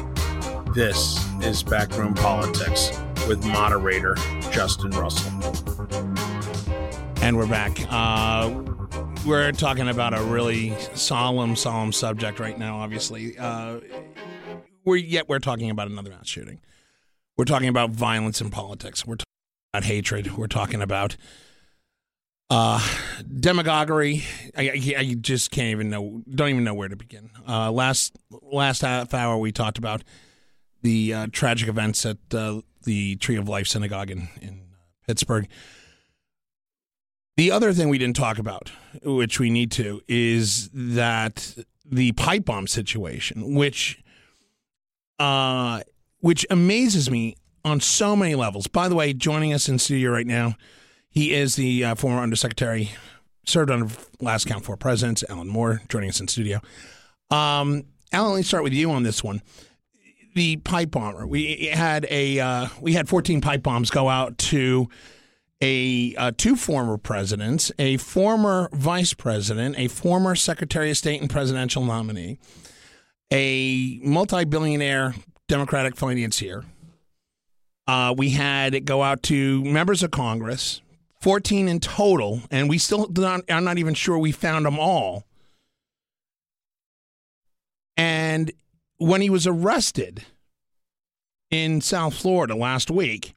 [0.73, 2.93] this is Backroom Politics
[3.27, 4.15] with moderator
[4.53, 5.33] Justin Russell.
[7.21, 7.77] And we're back.
[7.91, 8.63] Uh,
[9.27, 13.37] we're talking about a really solemn, solemn subject right now, obviously.
[13.37, 13.81] Uh,
[14.85, 16.61] we're, yet we're talking about another mass shooting.
[17.37, 19.05] We're talking about violence in politics.
[19.05, 19.27] We're talking
[19.75, 20.37] about hatred.
[20.37, 21.17] We're talking about
[22.53, 22.87] uh,
[23.41, 24.25] demagoguery.
[24.55, 26.23] I, I, I just can't even know.
[26.31, 27.31] Don't even know where to begin.
[27.49, 30.05] Uh, last last half hour we talked about
[30.83, 34.61] the uh, tragic events at uh, the Tree of Life Synagogue in, in
[35.07, 35.49] Pittsburgh.
[37.39, 38.71] The other thing we didn't talk about,
[39.03, 44.03] which we need to, is that the pipe bomb situation, which
[45.19, 45.81] uh,
[46.19, 48.67] which amazes me on so many levels.
[48.67, 50.57] By the way, joining us in studio right now,
[51.13, 52.91] he is the uh, former undersecretary,
[53.45, 53.87] served under
[54.21, 56.61] last count four presidents, Alan Moore, joining us in studio.
[57.31, 59.43] Um, Alan, let me start with you on this one.
[60.35, 61.27] The pipe bomber.
[61.27, 64.89] We had a uh, we had 14 pipe bombs go out to
[65.61, 71.29] a uh, two former presidents, a former vice president, a former secretary of state and
[71.29, 72.39] presidential nominee,
[73.31, 75.15] a multi-billionaire
[75.47, 76.65] Democratic financier.
[77.87, 80.81] Uh, we had it go out to members of Congress,
[81.23, 85.25] 14 in total, and we still not, are not even sure we found them all.
[87.97, 88.51] And
[88.99, 90.25] when he was arrested
[91.49, 93.35] in South Florida last week,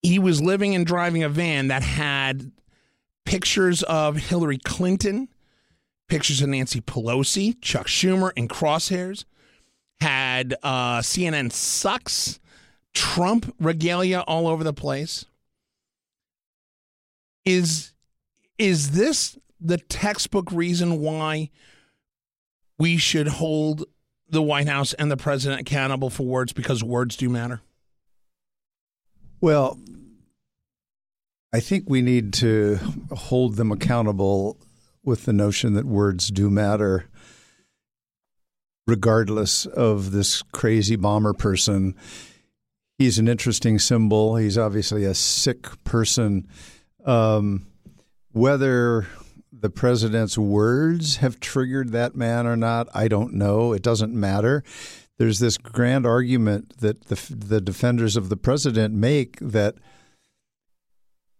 [0.00, 2.52] he was living and driving a van that had
[3.26, 5.28] pictures of Hillary Clinton,
[6.08, 9.26] pictures of Nancy Pelosi, Chuck Schumer, and crosshairs,
[10.00, 12.40] had uh, CNN sucks,
[12.94, 15.26] Trump regalia all over the place.
[17.44, 17.92] Is
[18.58, 21.50] is this the textbook reason why
[22.78, 23.84] we should hold
[24.28, 27.60] the White House and the president accountable for words because words do matter?
[29.40, 29.78] Well,
[31.52, 32.78] I think we need to
[33.10, 34.58] hold them accountable
[35.04, 37.08] with the notion that words do matter.
[38.86, 41.94] regardless of this crazy bomber person.
[42.98, 44.36] He's an interesting symbol.
[44.36, 46.46] He's obviously a sick person.
[47.04, 47.66] Um,
[48.32, 49.06] whether
[49.52, 53.72] the president's words have triggered that man or not, I don't know.
[53.72, 54.64] It doesn't matter.
[55.18, 59.74] There's this grand argument that the, the defenders of the president make that,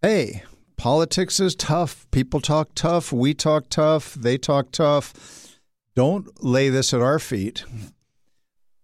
[0.03, 0.43] hey,
[0.77, 2.07] politics is tough.
[2.11, 3.13] People talk tough.
[3.13, 4.15] We talk tough.
[4.15, 5.59] They talk tough.
[5.95, 7.65] Don't lay this at our feet.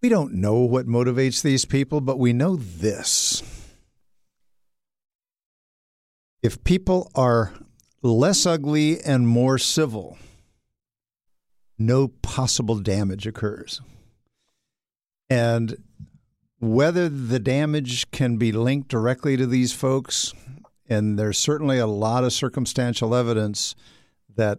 [0.02, 3.57] We don't know what motivates these people, but we know this.
[6.42, 7.52] If people are
[8.02, 10.18] less ugly and more civil,
[11.78, 13.80] no possible damage occurs.
[15.30, 15.76] And
[16.60, 20.32] whether the damage can be linked directly to these folks,
[20.88, 23.74] and there's certainly a lot of circumstantial evidence
[24.34, 24.58] that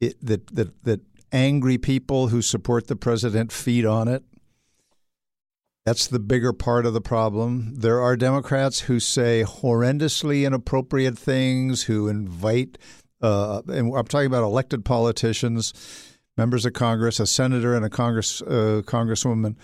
[0.00, 1.00] it, that, that that
[1.32, 4.22] angry people who support the president feed on it.
[5.86, 7.76] That's the bigger part of the problem.
[7.76, 12.76] There are Democrats who say horrendously inappropriate things, who invite,
[13.22, 15.72] uh, and I'm talking about elected politicians,
[16.36, 19.54] members of Congress, a senator and a Congress uh, congresswoman,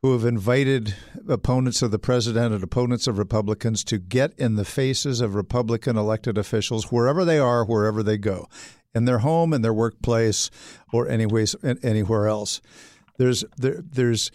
[0.00, 0.94] who have invited
[1.28, 5.96] opponents of the president and opponents of Republicans to get in the faces of Republican
[5.96, 8.46] elected officials wherever they are, wherever they go,
[8.94, 10.52] in their home, in their workplace,
[10.92, 12.60] or anyways anywhere else.
[13.16, 14.30] There's there, there's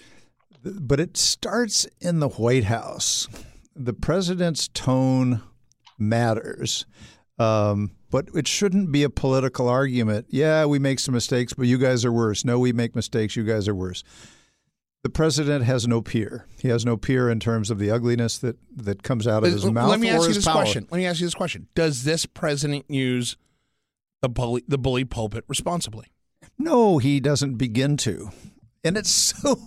[0.64, 3.28] but it starts in the White House.
[3.76, 5.42] The president's tone
[5.98, 6.86] matters.
[7.40, 10.28] Um, but it shouldn't be a political argument.
[10.30, 12.46] Yeah, we make some mistakes, but you guys are worse.
[12.46, 13.36] No, we make mistakes.
[13.36, 14.04] You guys are worse.
[15.02, 16.46] The president has no peer.
[16.60, 19.66] He has no peer in terms of the ugliness that, that comes out of his
[19.66, 19.90] Let mouth.
[19.90, 20.54] Let me ask you this power.
[20.54, 20.88] question.
[20.92, 23.36] Let me ask you this question: Does this president use
[24.22, 26.08] the bully, the bully pulpit responsibly?
[26.58, 28.30] No, he doesn't begin to.
[28.84, 29.10] And it's
[29.42, 29.60] so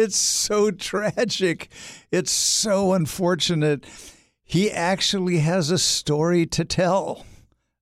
[0.00, 1.68] it's so tragic.
[2.10, 3.84] It's so unfortunate.
[4.42, 7.24] He actually has a story to tell.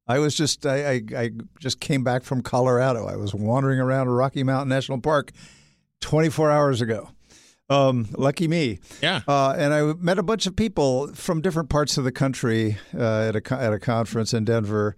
[0.06, 3.06] I was just I, I, I just came back from Colorado.
[3.06, 5.32] I was wandering around Rocky Mountain National Park
[6.00, 7.10] 24 hours ago.
[7.70, 8.78] Um, lucky me.
[9.02, 9.20] Yeah.
[9.28, 13.28] Uh, and I met a bunch of people from different parts of the country uh,
[13.28, 14.96] at a at a conference in Denver,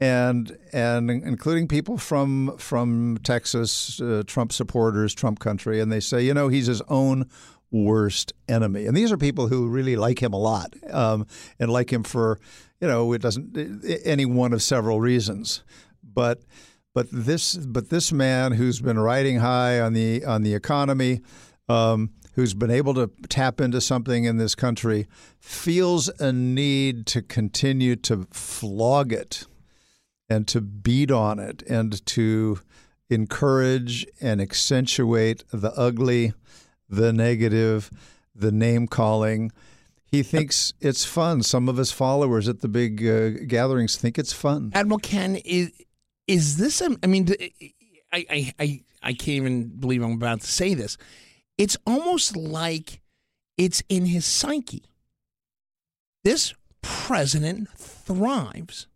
[0.00, 6.22] and and including people from from Texas, uh, Trump supporters, Trump country, and they say,
[6.22, 7.28] you know, he's his own
[7.70, 8.86] worst enemy.
[8.86, 11.26] And these are people who really like him a lot, um,
[11.58, 12.40] and like him for,
[12.80, 15.62] you know, it doesn't any one of several reasons,
[16.02, 16.40] but.
[16.92, 21.20] But this, but this man who's been riding high on the on the economy,
[21.68, 25.06] um, who's been able to tap into something in this country,
[25.38, 29.46] feels a need to continue to flog it
[30.30, 32.60] and to beat on it and to
[33.10, 36.32] encourage and accentuate the ugly,
[36.88, 37.90] the negative,
[38.34, 39.50] the name calling.
[40.06, 41.42] He thinks it's fun.
[41.42, 44.70] Some of his followers at the big uh, gatherings think it's fun.
[44.74, 45.72] Admiral Ken, is
[46.26, 46.80] is this?
[46.80, 47.28] a- I mean,
[48.12, 50.96] I, I I I can't even believe I'm about to say this.
[51.58, 53.00] It's almost like
[53.56, 54.84] it's in his psyche.
[56.24, 58.86] This president thrives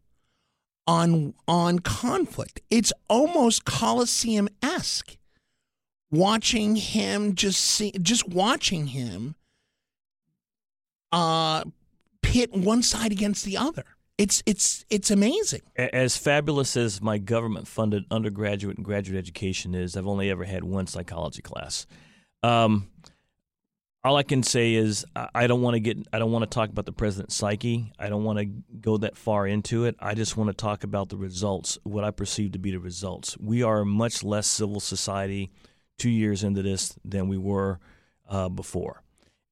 [0.86, 2.60] on on conflict.
[2.70, 5.16] It's almost Coliseum esque.
[6.10, 9.34] Watching him, just see, just watching him,
[11.10, 11.64] uh,
[12.22, 13.84] pit one side against the other.
[14.16, 15.62] It's it's it's amazing.
[15.76, 20.62] As fabulous as my government funded undergraduate and graduate education is, I've only ever had
[20.62, 21.86] one psychology class.
[22.44, 22.90] Um,
[24.04, 26.68] all I can say is I don't want to get I don't want to talk
[26.68, 27.90] about the president's psyche.
[27.98, 29.96] I don't want to go that far into it.
[29.98, 33.38] I just want to talk about the results, what I perceive to be the results.
[33.38, 35.50] We are a much less civil society
[35.96, 37.80] two years into this than we were
[38.28, 39.02] uh, before.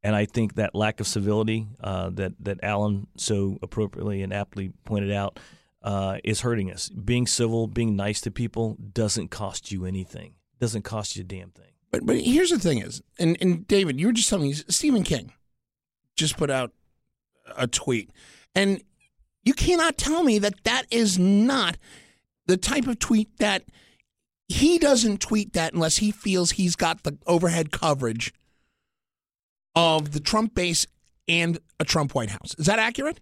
[0.03, 4.73] And I think that lack of civility uh, that that Alan so appropriately and aptly
[4.85, 5.39] pointed out
[5.81, 6.91] uh, is hurting us.
[6.91, 10.35] Being civil, being nice to people doesn't cost you anything.
[10.61, 11.72] Doesn't cost you a damn thing.
[11.93, 15.03] But but here's the thing is, and, and David, you were just telling me Stephen
[15.05, 15.33] King
[16.17, 16.73] just put out
[17.57, 18.11] a tweet,
[18.55, 18.83] and
[19.45, 21.77] you cannot tell me that that is not
[22.47, 23.65] the type of tweet that
[24.49, 28.33] he doesn't tweet that unless he feels he's got the overhead coverage
[29.75, 30.87] of the Trump base
[31.29, 32.55] and a Trump White House.
[32.59, 33.21] Is that accurate?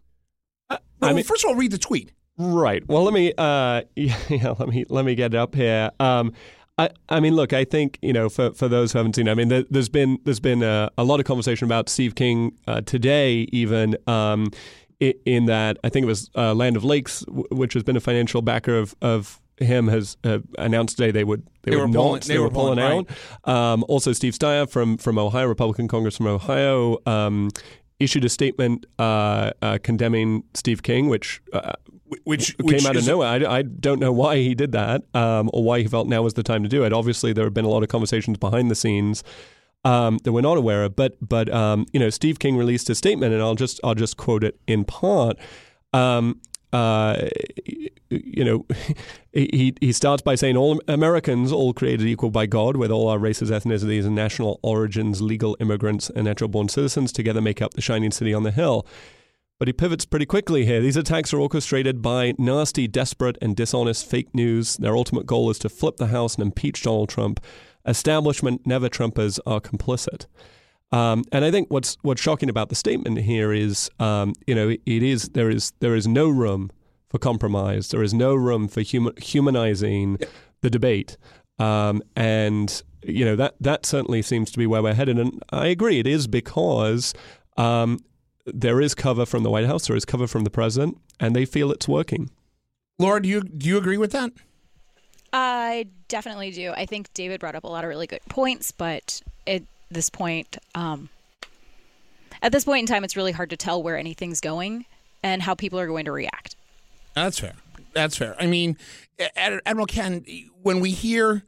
[0.68, 2.12] I Well, mean- first of all, read the tweet.
[2.38, 2.82] Right.
[2.88, 5.90] Well, let me uh, yeah, let me let me get it up here.
[6.00, 6.32] Um,
[6.80, 9.30] I, I mean, look, I think you know, for, for those who haven't seen, it,
[9.30, 12.52] I mean, there, there's been there's been a, a lot of conversation about Steve King
[12.66, 14.50] uh, today, even um,
[14.98, 18.78] in that I think it was uh, Land O'Lakes, which has been a financial backer
[18.78, 22.26] of of him has uh, announced today they would they, They were not pulling- they,
[22.28, 23.06] they were, were pulling, pulling
[23.44, 23.72] out.
[23.72, 27.50] Um, also, Steve Stivers from from Ohio, Republican Congress from Ohio, um,
[27.98, 31.42] issued a statement uh, uh, condemning Steve King, which.
[32.24, 33.28] Which, came which out of nowhere.
[33.28, 36.34] I, I don't know why he did that um, or why he felt now was
[36.34, 36.92] the time to do it.
[36.92, 39.22] Obviously, there have been a lot of conversations behind the scenes
[39.84, 40.96] um, that we're not aware of.
[40.96, 44.16] But but um, you know, Steve King released a statement, and I'll just I'll just
[44.16, 45.36] quote it in part.
[45.92, 46.40] Um,
[46.72, 47.28] uh,
[48.10, 48.66] you know,
[49.32, 53.18] he he starts by saying all Americans, all created equal by God, with all our
[53.18, 58.10] races, ethnicities, and national origins, legal immigrants, and natural-born citizens, together make up the shining
[58.10, 58.86] city on the hill.
[59.60, 60.80] But he pivots pretty quickly here.
[60.80, 64.78] These attacks are orchestrated by nasty, desperate, and dishonest fake news.
[64.78, 67.40] Their ultimate goal is to flip the House and impeach Donald Trump.
[67.84, 70.24] Establishment never Trumpers are complicit.
[70.92, 74.70] Um, and I think what's what's shocking about the statement here is, um, you know,
[74.70, 76.70] it is there is there is no room
[77.10, 77.88] for compromise.
[77.88, 80.20] There is no room for human, humanizing
[80.62, 81.18] the debate.
[81.58, 85.18] Um, and you know that that certainly seems to be where we're headed.
[85.18, 87.12] And I agree, it is because
[87.58, 87.98] um,
[88.46, 91.44] there is cover from the White House, there is cover from the president, and they
[91.44, 92.30] feel it's working.
[92.98, 94.32] Laura, do you do you agree with that?
[95.32, 96.72] I definitely do.
[96.72, 100.58] I think David brought up a lot of really good points, but at this point,
[100.74, 101.08] um,
[102.42, 104.86] at this point in time, it's really hard to tell where anything's going
[105.22, 106.56] and how people are going to react.
[107.14, 107.54] That's fair.
[107.92, 108.34] That's fair.
[108.40, 108.76] I mean,
[109.36, 110.24] Admiral Ken,
[110.62, 111.42] when we hear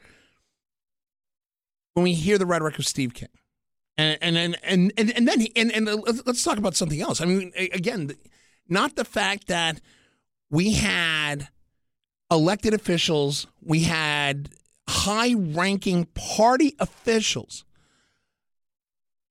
[1.94, 3.28] when we hear the rhetoric of Steve King,
[3.98, 6.76] and and and and and, and then he, and and uh, let's- let's talk about
[6.76, 7.20] something else.
[7.20, 8.12] I mean, again,
[8.68, 9.80] not the fact that
[10.50, 11.48] we had
[12.30, 14.50] elected officials, we had
[14.88, 17.64] high-ranking party officials,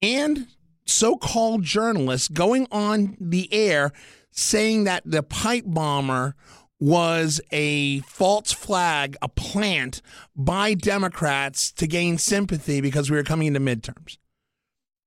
[0.02, 0.48] and
[0.86, 3.92] so-called journalists going on the air
[4.32, 6.36] saying that the pipe bomber
[6.80, 10.02] was a false flag, a plant
[10.36, 14.18] by Democrats to gain sympathy because we were coming into midterms.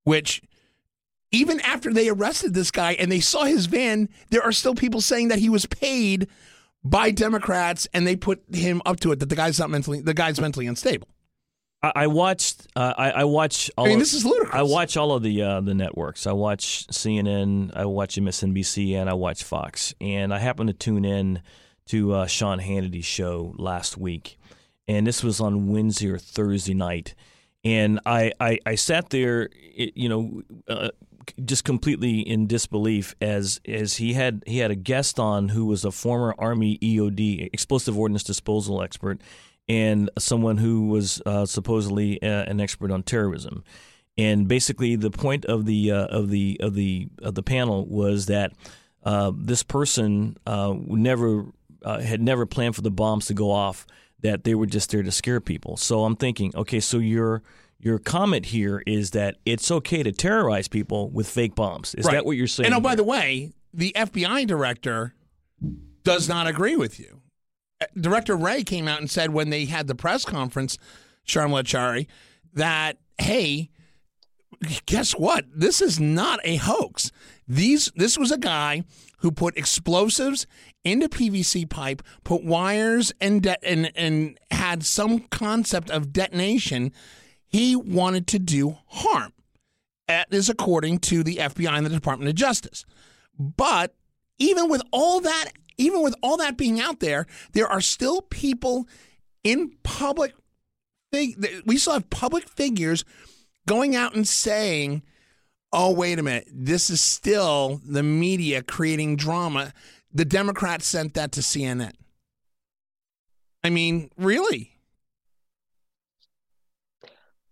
[0.05, 0.43] Which,
[1.33, 5.01] even after they arrested this guy and they saw his van, there are still people
[5.01, 6.29] saying that he was paid
[6.85, 10.15] by Democrats and they put him up to it that the guy's not mentally the
[10.15, 11.09] guy's mentally unstable.
[11.95, 12.67] I, watched.
[12.75, 13.71] Uh, I, I watch.
[13.77, 14.55] All I mean, of- this is ludicrous.
[14.55, 16.27] I watch all of the uh, the networks.
[16.27, 17.77] I watch CNN.
[17.77, 19.95] I watch MSNBC, and I watch Fox.
[20.01, 21.43] And I happened to tune in
[21.87, 24.39] to uh, Sean Hannity's show last week,
[24.89, 27.15] and this was on Wednesday or Thursday night.
[27.65, 30.43] And I I, I sat there, you know.
[30.69, 30.91] Uh,
[31.43, 35.83] just completely in disbelief as as he had he had a guest on who was
[35.83, 39.23] a former army EOD explosive ordnance disposal expert
[39.69, 43.65] and someone who was uh, supposedly uh, an expert on terrorism.
[44.17, 48.27] And basically, the point of the uh, of the of the of the panel was
[48.27, 48.53] that
[49.03, 51.47] uh, this person uh, never
[51.83, 53.87] uh, had never planned for the bombs to go off.
[54.25, 55.77] That they were just there to scare people.
[55.77, 57.43] So I'm thinking, okay, so your
[57.79, 61.95] your comment here is that it's okay to terrorize people with fake bombs.
[61.95, 62.15] Is Right.
[62.15, 62.67] that what you're saying?
[62.67, 62.97] And oh, by here?
[62.97, 65.15] the way, the FBI director
[66.05, 67.21] does not agree with you.
[67.83, 70.79] Uh, Director Wray came out and said when they had the press conference,
[71.27, 72.07] Sharmila Chari,
[72.55, 73.69] that hey,
[74.87, 75.45] guess what?
[75.55, 77.11] This is not a hoax.
[77.47, 78.85] These this was a guy
[79.19, 80.47] who put explosives
[80.85, 86.93] into PVC pipe, put wires and de- and and had some concept of detonation.
[87.47, 89.33] He wanted to do harm.
[90.09, 92.85] That is according to the FBI and the Department of Justice.
[93.39, 93.95] But
[94.39, 98.87] even with all that, even with all that being out there, there are still people
[99.43, 100.35] in public.
[101.13, 103.05] fig- We still have public figures
[103.67, 105.03] going out and saying,
[105.73, 109.73] "Oh, wait a minute, this is still the media creating drama."
[110.13, 111.93] The Democrats sent that to CNN.
[113.65, 114.75] I mean, really?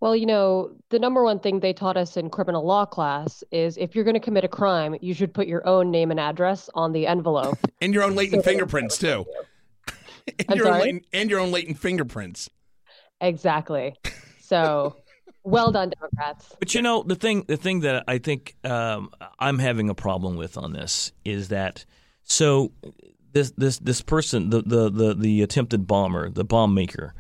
[0.02, 3.76] Well, you know, the number one thing they taught us in criminal law class is
[3.78, 6.68] if you're going to commit a crime, you should put your own name and address
[6.74, 7.56] on the envelope.
[7.80, 9.24] And your own latent fingerprints too.
[10.26, 10.82] and, I'm your own sorry?
[10.84, 12.48] latent, and your own latent fingerprints.
[13.20, 13.94] exactly.
[14.40, 14.96] So,
[15.44, 16.54] well done, Democrats.
[16.58, 20.36] But you know the thing the thing that I think um, I'm having a problem
[20.36, 21.84] with on this is that
[22.22, 22.72] so
[23.32, 27.14] this this this person the the the, the attempted bomber the bomb maker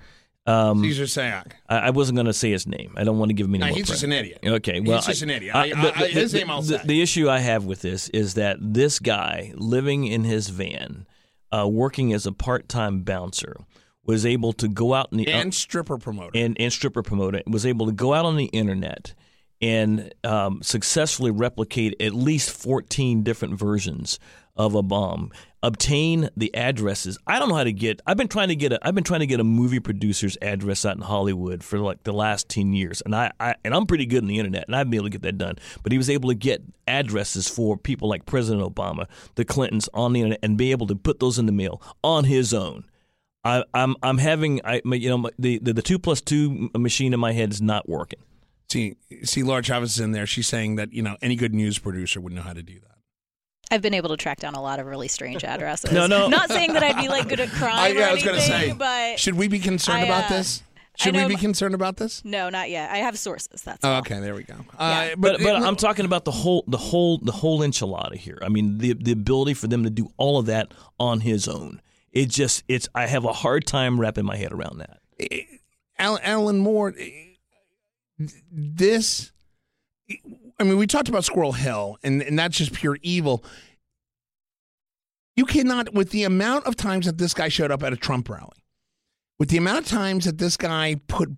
[0.44, 1.52] um, Cesar Sayoc.
[1.68, 3.60] I, I wasn't going to say his name I don't want to give him any
[3.60, 4.40] No, more he's just an idiot.
[4.44, 5.54] Okay, well, He's just an idiot.
[5.54, 6.84] I- I- the- I- his the- name I'll the- say.
[6.84, 11.06] The issue I have with this is that this guy living in his van,
[11.52, 13.56] uh, working as a part-time bouncer,
[14.04, 16.32] was able to go out in the and stripper promoter.
[16.34, 19.14] and, and stripper promoter was able to go out on the internet
[19.60, 24.18] and um, successfully replicate at least 14 different versions
[24.56, 25.30] of a bomb.
[25.62, 27.16] Obtain the addresses.
[27.26, 28.02] I don't know how to get.
[28.04, 28.80] I've been trying to get a.
[28.82, 32.12] I've been trying to get a movie producer's address out in Hollywood for like the
[32.12, 34.90] last ten years, and I, I and I'm pretty good on the internet, and I've
[34.90, 35.54] been able to get that done.
[35.84, 40.12] But he was able to get addresses for people like President Obama, the Clintons on
[40.12, 42.84] the internet, and be able to put those in the mail on his own.
[43.44, 47.20] I, I'm I'm having I you know the, the the two plus two machine in
[47.20, 48.20] my head is not working.
[48.70, 50.26] See, see, Laura Chavez is in there.
[50.26, 52.92] She's saying that you know any good news producer would know how to do that.
[53.70, 55.92] I've been able to track down a lot of really strange addresses.
[55.92, 56.28] No, no.
[56.28, 58.26] Not saying that I'd be like good at crime I, or yeah, I was anything,
[58.26, 60.62] going to say, but should we be concerned I, about uh, this?
[60.96, 62.22] Should we be concerned about this?
[62.24, 62.90] no, not yet.
[62.90, 63.62] I have sources.
[63.62, 64.56] That's Oh, okay, there we go.
[64.78, 65.12] Yeah.
[65.12, 68.38] Uh, But but it- I'm talking about the whole the whole the whole enchilada here.
[68.42, 71.80] I mean the the ability for them to do all of that on his own.
[72.12, 75.00] It just it's I have a hard time wrapping my head around that.
[75.98, 76.94] Alan, Moore,
[78.50, 79.32] this,
[80.58, 83.44] I mean, we talked about Squirrel Hill, and, and that's just pure evil.
[85.36, 88.28] You cannot, with the amount of times that this guy showed up at a Trump
[88.28, 88.64] rally,
[89.38, 91.30] with the amount of times that this guy put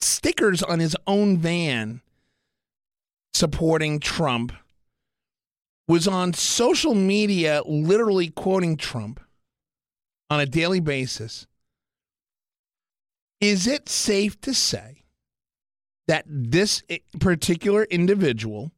[0.00, 2.00] stickers on his own van
[3.32, 4.52] supporting Trump,
[5.86, 9.20] was on social media literally quoting Trump
[10.30, 11.46] on a daily basis.
[13.40, 15.02] Is it safe to say
[16.06, 16.82] that this
[17.18, 18.70] particular individual,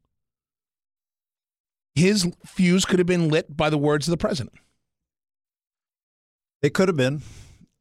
[1.95, 4.55] his fuse could have been lit by the words of the president?
[6.63, 7.23] They could have been.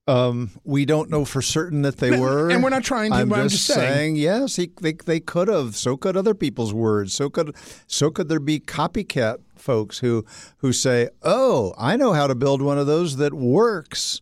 [0.07, 3.29] Um, we don't know for certain that they were, and we're not trying to, I'm
[3.29, 3.93] but I'm just just saying.
[3.93, 5.75] saying, yes, he, they they could have.
[5.75, 7.13] So could other people's words.
[7.13, 7.55] So could
[7.85, 10.25] so could there be copycat folks who
[10.57, 14.21] who say, "Oh, I know how to build one of those that works."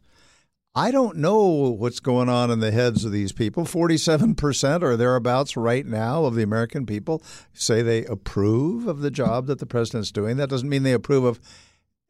[0.76, 1.42] I don't know
[1.78, 3.66] what's going on in the heads of these people.
[3.66, 7.24] Forty-seven percent or thereabouts right now of the American people
[7.54, 10.38] say they approve of the job that the president's doing.
[10.38, 11.40] That doesn't mean they approve of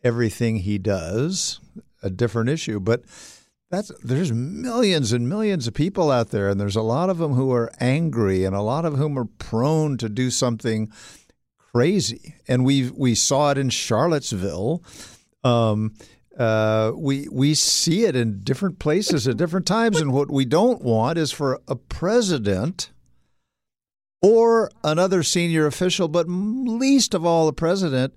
[0.03, 1.59] everything he does.
[2.03, 3.03] A different issue, but
[3.71, 7.33] that's there's millions and millions of people out there, and there's a lot of them
[7.33, 10.91] who are angry, and a lot of whom are prone to do something
[11.73, 12.35] crazy.
[12.47, 14.83] And we we saw it in Charlottesville.
[15.43, 15.93] Um,
[16.37, 20.81] uh, we we see it in different places at different times, and what we don't
[20.81, 22.91] want is for a president
[24.21, 28.13] or another senior official, but least of all a president,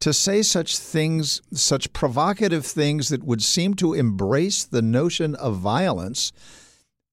[0.00, 5.56] to say such things, such provocative things that would seem to embrace the notion of
[5.58, 6.32] violence.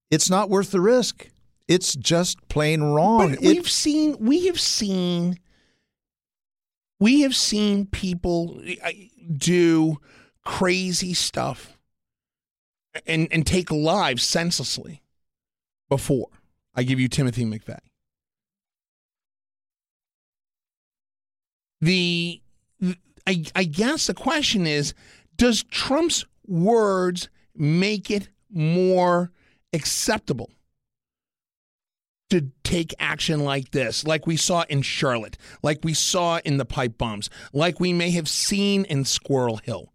[0.10, 1.30] It's not worth the risk.
[1.68, 3.36] It's just plain wrong.
[3.36, 5.38] But we've seen, we have seen,
[7.00, 8.62] we have seen people
[9.36, 10.00] do
[10.46, 11.78] crazy stuff
[13.06, 15.02] and and take lives senselessly
[15.90, 16.30] before.
[16.76, 17.80] I give you Timothy McVeigh.
[21.82, 22.42] The,
[23.26, 24.94] I, I guess the question is,
[25.38, 29.32] does Trump's words make it more
[29.72, 30.50] acceptable?
[32.30, 36.66] To take action like this, like we saw in Charlotte, like we saw in the
[36.66, 39.92] pipe bombs, like we may have seen in Squirrel Hill.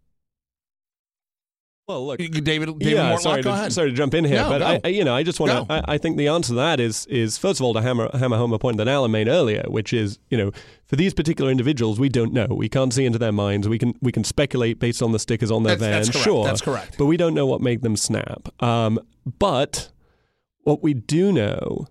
[1.87, 3.73] Well, look, David, David yeah, Mortlock, sorry go to, ahead.
[3.73, 4.79] sorry to jump in here, No, but go.
[4.85, 5.71] I, you know, I just want to.
[5.71, 8.37] I, I think the answer to that is is first of all to hammer hammer
[8.37, 10.51] home a point that Alan made earlier, which is you know
[10.87, 13.93] for these particular individuals we don't know, we can't see into their minds, we can
[14.01, 16.95] we can speculate based on the stickers on their That's- van, that's sure, That's correct.
[16.97, 18.49] but we don't know what made them snap.
[18.63, 18.99] Um,
[19.37, 19.91] but
[20.63, 21.85] what we do know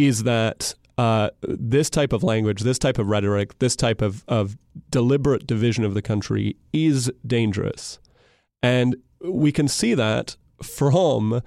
[0.00, 4.56] is that uh, this type of language, this type of rhetoric, this type of, of
[4.90, 7.98] deliberate division of the country is dangerous.
[8.62, 11.42] And we can see that from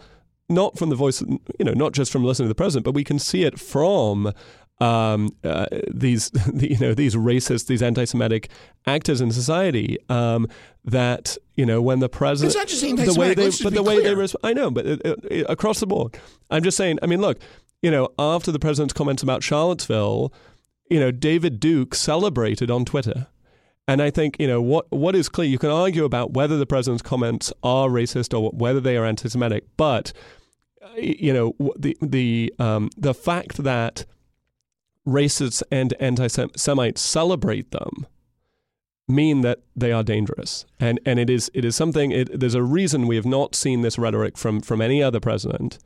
[0.49, 3.03] not from the voice, you know, not just from listening to the president, but we
[3.03, 4.31] can see it from
[4.79, 8.49] um, uh, these, you know, these racist, these anti-Semitic
[8.85, 9.97] actors in society.
[10.09, 10.47] Um,
[10.85, 13.83] that you know, when the president, It's not just the way anti-Semitic, they, but the
[13.83, 14.15] way they, clear.
[14.17, 16.19] res- I know, but it, it, across the board,
[16.51, 16.99] I'm just saying.
[17.01, 17.39] I mean, look,
[17.83, 20.33] you know, after the president's comments about Charlottesville,
[20.89, 23.27] you know, David Duke celebrated on Twitter.
[23.87, 26.65] And I think, you know, what what is clear, you can argue about whether the
[26.65, 30.13] president's comments are racist or whether they are anti Semitic, but
[30.81, 34.05] uh, you know, the the um, the fact that
[35.05, 38.07] racists and anti Semites celebrate them
[39.09, 40.65] mean that they are dangerous.
[40.79, 43.81] And and it is it is something it, there's a reason we have not seen
[43.81, 45.79] this rhetoric from from any other president.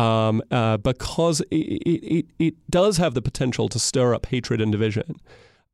[0.00, 4.60] Um, uh, because it, it, it, it does have the potential to stir up hatred
[4.60, 5.16] and division.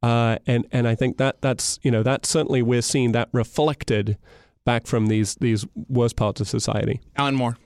[0.02, 4.18] Uh, and and I think that that's you know that certainly we're seeing that reflected
[4.64, 7.00] back from these these worst parts of society.
[7.16, 7.56] Alan Moore.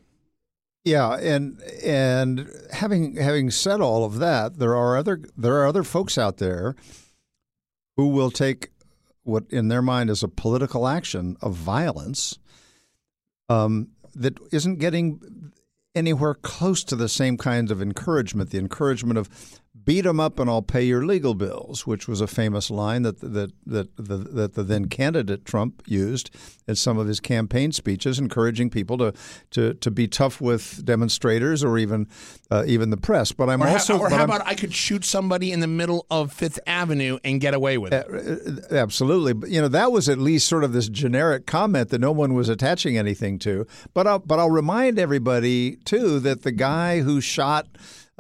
[0.84, 5.82] Yeah, and and having having said all of that, there are other there are other
[5.82, 6.74] folks out there
[7.96, 8.70] who will take
[9.22, 12.38] what in their mind is a political action of violence
[13.48, 15.20] um, that isn't getting
[15.94, 18.50] anywhere close to the same kinds of encouragement.
[18.50, 19.28] The encouragement of
[19.84, 23.20] beat them up and I'll pay your legal bills, which was a famous line that
[23.20, 26.30] that that the, that the then candidate Trump used
[26.68, 29.12] in some of his campaign speeches, encouraging people to
[29.50, 32.06] to, to be tough with demonstrators or even
[32.50, 33.32] uh, even the press.
[33.32, 35.66] But I'm Or, also how, or how I'm- about I could shoot somebody in the
[35.66, 38.06] middle of Fifth Avenue and get away with it?
[38.72, 42.00] Uh, Absolutely, but you know that was at least sort of this generic comment that
[42.00, 43.66] no one was attaching anything to.
[43.94, 47.66] But I'll, but I'll remind everybody too that the guy who shot.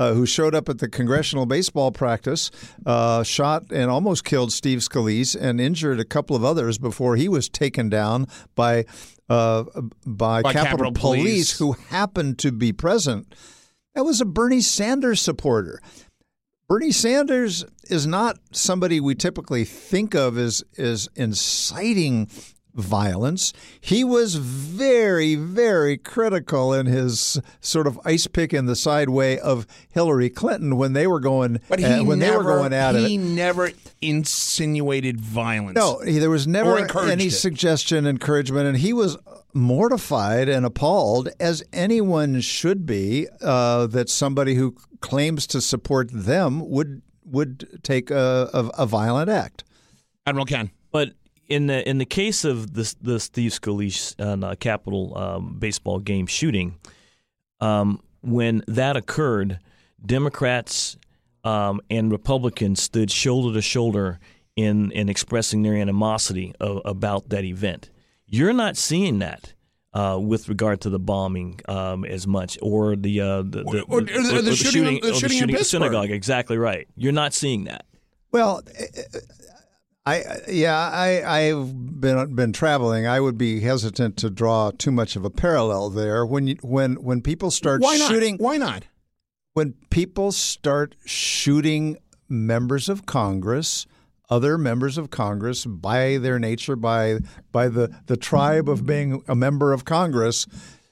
[0.00, 2.50] Uh, who showed up at the congressional baseball practice,
[2.86, 7.28] uh, shot and almost killed Steve Scalise and injured a couple of others before he
[7.28, 8.86] was taken down by
[9.28, 9.64] uh,
[10.06, 11.58] by, By Capitol, Capitol Police, Police.
[11.58, 13.34] who happened to be present.
[13.94, 15.82] That was a Bernie Sanders supporter.
[16.66, 22.28] Bernie Sanders is not somebody we typically think of as, as inciting
[22.74, 23.52] violence.
[23.80, 29.38] He was very, very critical in his sort of ice pick in the side way
[29.38, 32.72] of Hillary Clinton when they were going But he uh, when never, they were going
[32.72, 33.18] at he it.
[33.18, 35.76] never insinuated violence.
[35.76, 37.30] No, he, there was never any it.
[37.32, 39.16] suggestion, encouragement, and he was
[39.52, 46.68] mortified and appalled, as anyone should be, uh, that somebody who claims to support them
[46.70, 49.64] would would take a, a, a violent act.
[50.26, 50.70] Admiral Ken.
[50.92, 51.10] But
[51.50, 55.98] in the in the case of the the Steve Scalise and uh, Capitol um, baseball
[55.98, 56.76] game shooting,
[57.60, 59.58] um, when that occurred,
[60.04, 60.96] Democrats
[61.44, 64.18] um, and Republicans stood shoulder to shoulder
[64.56, 67.90] in in expressing their animosity of, about that event.
[68.26, 69.54] You're not seeing that.
[69.92, 73.98] Uh, with regard to the bombing um, as much, or the uh, the, the, Or-
[73.98, 75.82] or the- the shooting- the or shooting in at the Pittsburgh.
[75.82, 76.10] synagogue.
[76.12, 76.86] Exactly right.
[76.94, 77.86] You're not seeing that.
[78.30, 78.62] Well,
[80.06, 83.06] I yeah, I I've been been traveling.
[83.06, 86.24] I would be hesitant to draw too much of a parallel there.
[86.24, 88.10] When you, when when people start Why not?
[88.10, 88.84] shooting, Why not?
[89.52, 91.98] when people start shooting
[92.28, 93.86] members of Congress,
[94.30, 97.18] other members of Congress, by their nature, by
[97.52, 100.46] by the the tribe of being a member of Congress,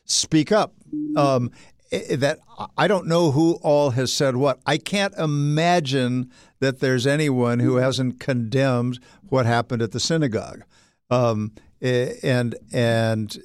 [0.05, 0.75] speak up.
[1.17, 1.51] Um,
[1.91, 2.41] that
[2.77, 4.61] I don't know who all has said what.
[4.67, 6.31] I can't imagine
[6.61, 8.99] that there's anyone who hasn't condemned
[9.29, 10.63] what happened at the synagogue.
[11.11, 13.39] Um, and and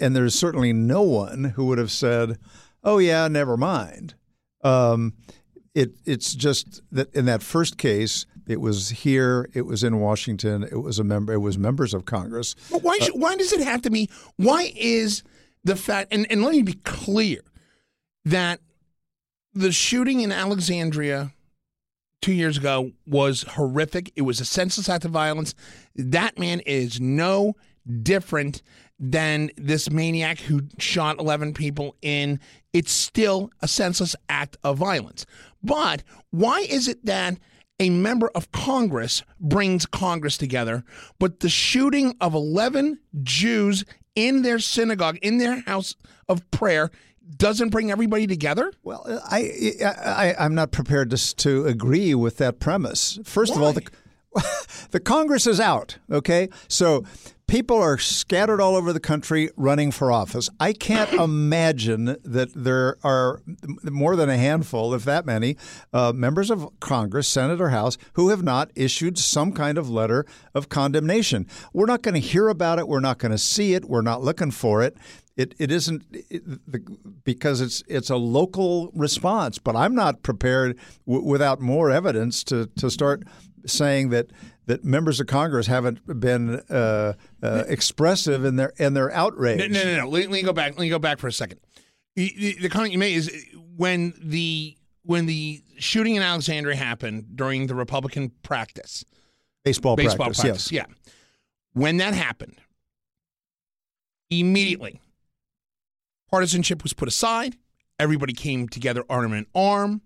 [0.00, 2.38] and there's certainly no one who would have said,
[2.84, 4.14] "Oh yeah, never mind."
[4.62, 5.14] Um,
[5.74, 10.64] it it's just that in that first case, it was here, it was in Washington,
[10.64, 12.54] it was a member, it was members of Congress.
[12.70, 12.98] But why?
[12.98, 14.10] Should, why does it have to be?
[14.36, 15.22] Why is
[15.64, 16.12] the fact?
[16.12, 17.40] And, and let me be clear
[18.24, 18.60] that
[19.54, 21.32] the shooting in Alexandria
[22.20, 24.12] two years ago was horrific.
[24.16, 25.54] It was a senseless act of violence.
[25.94, 27.54] That man is no
[28.02, 28.62] different
[28.98, 32.40] than this maniac who shot 11 people in.
[32.72, 35.24] It's still a senseless act of violence.
[35.62, 37.38] But why is it that
[37.80, 40.84] a member of Congress brings Congress together,
[41.20, 43.84] but the shooting of 11 Jews
[44.16, 45.94] in their synagogue, in their house
[46.28, 46.90] of prayer,
[47.36, 48.72] doesn't bring everybody together?
[48.82, 53.18] Well, I, I I'm not prepared to to agree with that premise.
[53.24, 53.86] First of all, the
[54.90, 55.98] the Congress is out.
[56.10, 57.04] Okay, so
[57.48, 60.48] people are scattered all over the country running for office.
[60.60, 63.40] I can't imagine that there are
[63.82, 65.56] more than a handful, if that many,
[65.92, 70.24] uh, members of Congress, Senate or House, who have not issued some kind of letter
[70.54, 71.46] of condemnation.
[71.72, 72.86] We're not going to hear about it.
[72.86, 73.86] We're not going to see it.
[73.86, 74.96] We're not looking for it.
[75.38, 76.80] It, it isn't it, the,
[77.22, 80.76] because it's it's a local response, but I'm not prepared
[81.06, 83.22] w- without more evidence to, to start
[83.64, 84.32] saying that
[84.66, 89.60] that members of Congress haven't been uh, uh, expressive in their in their outrage.
[89.60, 89.96] No, no, no.
[89.98, 90.08] no.
[90.08, 90.72] Let, let me go back.
[90.72, 91.60] Let me go back for a second.
[92.16, 97.68] The, the, comment you made is when the when the shooting in Alexandria happened during
[97.68, 99.04] the Republican practice,
[99.64, 100.72] Baseball, baseball practice, practice.
[100.72, 100.88] yes.
[100.88, 100.94] Yeah.
[101.74, 102.58] When that happened,
[104.30, 105.00] immediately
[106.30, 107.56] partisanship was put aside.
[107.98, 110.02] Everybody came together arm in arm.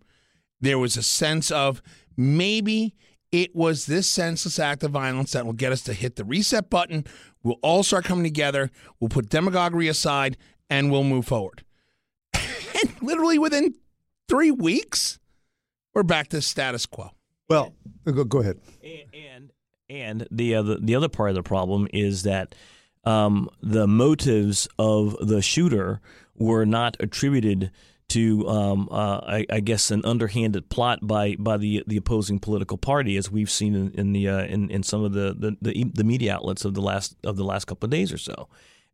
[0.60, 1.82] There was a sense of
[2.16, 2.94] maybe
[3.32, 6.70] it was this senseless act of violence that will get us to hit the reset
[6.70, 7.04] button.
[7.42, 8.70] We'll all start coming together.
[9.00, 10.36] We'll put demagoguery aside
[10.70, 11.64] and we'll move forward.
[12.34, 13.74] and literally within
[14.28, 15.18] three weeks,
[15.94, 17.10] we're back to status quo.
[17.48, 18.60] Well, go, go ahead.
[19.12, 19.50] And
[19.90, 22.54] and the other the other part of the problem is that
[23.04, 26.00] um, the motives of the shooter
[26.36, 27.70] were not attributed
[28.08, 32.76] to, um, uh, I, I, guess, an underhanded plot by, by the the opposing political
[32.76, 35.84] party, as we've seen in, in the uh, in, in some of the, the, the,
[35.94, 38.48] the, media outlets of the last of the last couple of days or so.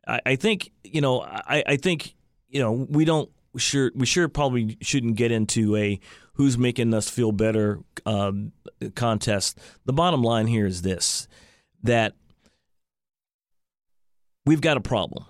[0.07, 2.15] I, I think you know I, I think
[2.47, 5.99] you know we don't sure we sure probably shouldn't get into a
[6.33, 8.53] who's making us feel better um,
[8.95, 9.59] contest.
[9.83, 11.27] The bottom line here is this:
[11.83, 12.13] that
[14.49, 15.25] we've got a problem.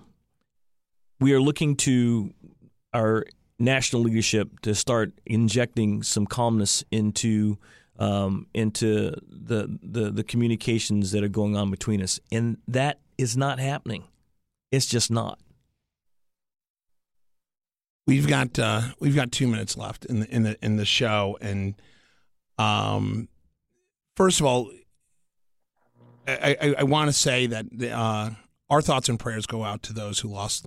[1.20, 2.32] We are looking to
[2.94, 3.26] our
[3.58, 7.58] national leadership to start injecting some calmness into
[7.98, 13.36] um, into the, the the communications that are going on between us, and that is
[13.36, 14.04] not happening.
[14.72, 15.38] It's just not.
[18.06, 21.36] We've got uh, we've got two minutes left in the in the in the show,
[21.42, 21.74] and
[22.56, 23.28] um,
[24.16, 24.72] first of all,
[26.26, 28.30] I, I, I want to say that uh,
[28.70, 30.66] our thoughts and prayers go out to those who lost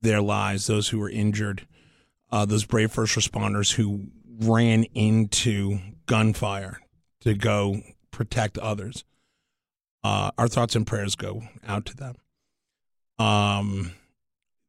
[0.00, 1.66] their lives, those who were injured,
[2.30, 4.06] uh, those brave first responders who
[4.40, 6.80] ran into gunfire
[7.20, 9.04] to go protect others.
[10.02, 12.16] Uh, our thoughts and prayers go out to them.
[13.18, 13.92] Um,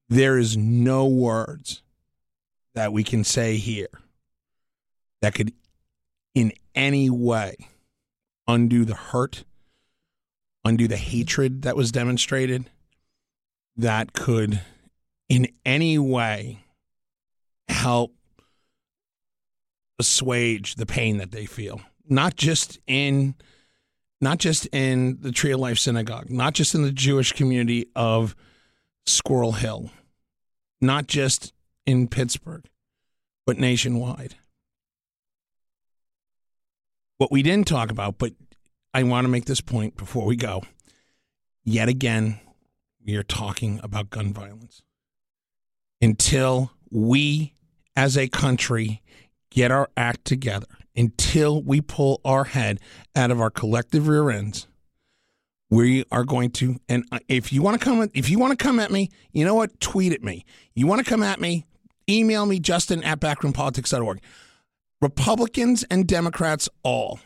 [0.09, 1.81] there is no words
[2.75, 3.89] that we can say here
[5.21, 5.53] that could
[6.35, 7.55] in any way
[8.47, 9.43] undo the hurt,
[10.65, 12.69] undo the hatred that was demonstrated,
[13.75, 14.61] that could
[15.29, 16.59] in any way
[17.67, 18.13] help
[19.99, 21.81] assuage the pain that they feel.
[22.07, 23.35] Not just in
[24.21, 28.35] not just in the Tree of Life Synagogue, not just in the Jewish community of
[29.05, 29.91] Squirrel Hill,
[30.79, 31.51] not just
[31.85, 32.63] in Pittsburgh,
[33.45, 34.35] but nationwide.
[37.17, 38.31] What we didn't talk about, but
[38.93, 40.63] I want to make this point before we go.
[41.63, 42.39] Yet again,
[43.05, 44.81] we are talking about gun violence.
[46.01, 47.55] Until we
[47.95, 49.01] as a country
[49.49, 52.79] get our act together, until we pull our head
[53.15, 54.67] out of our collective rear ends,
[55.73, 58.79] we are going to and if you want to come if you want to come
[58.79, 61.65] at me you know what tweet at me you want to come at me
[62.07, 64.21] email me justin at backroompolitics.org
[65.01, 67.19] republicans and democrats all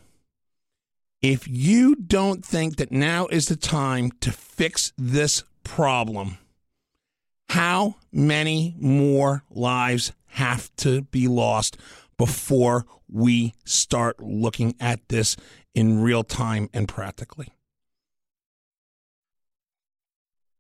[1.28, 6.38] if you don't think that now is the time to fix this problem
[7.50, 11.76] how many more lives have to be lost
[12.18, 15.36] before we start looking at this
[15.74, 17.50] in real time and practically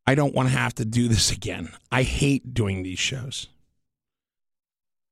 [0.05, 1.73] I don't want to have to do this again.
[1.91, 3.47] I hate doing these shows.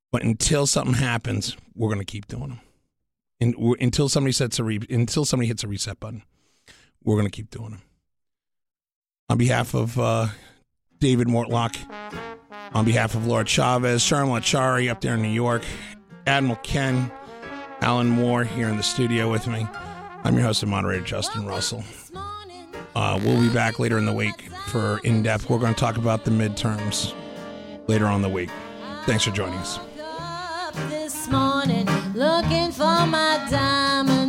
[0.10, 2.62] But until something happens, we're going to keep doing them.
[3.40, 6.24] And until somebody sets a re- until somebody hits a reset button,
[7.04, 7.82] we're going to keep doing them.
[9.30, 10.28] On behalf of uh,
[11.00, 11.76] David Mortlock,
[12.74, 15.64] on behalf of Laura Chavez, Sharma Chari up there in New York,
[16.28, 17.12] Admiral Ken,
[17.82, 19.68] Alan Moore here in the studio with me.
[20.24, 21.84] I'm your host and moderator, Justin Russell.
[22.96, 25.50] Uh, we'll be back later in the week for in depth.
[25.50, 27.14] We're going to talk about the midterms
[27.88, 28.50] later on the week.
[29.06, 29.80] Thanks for joining us.
[31.30, 34.25] Morning, looking for my diamond.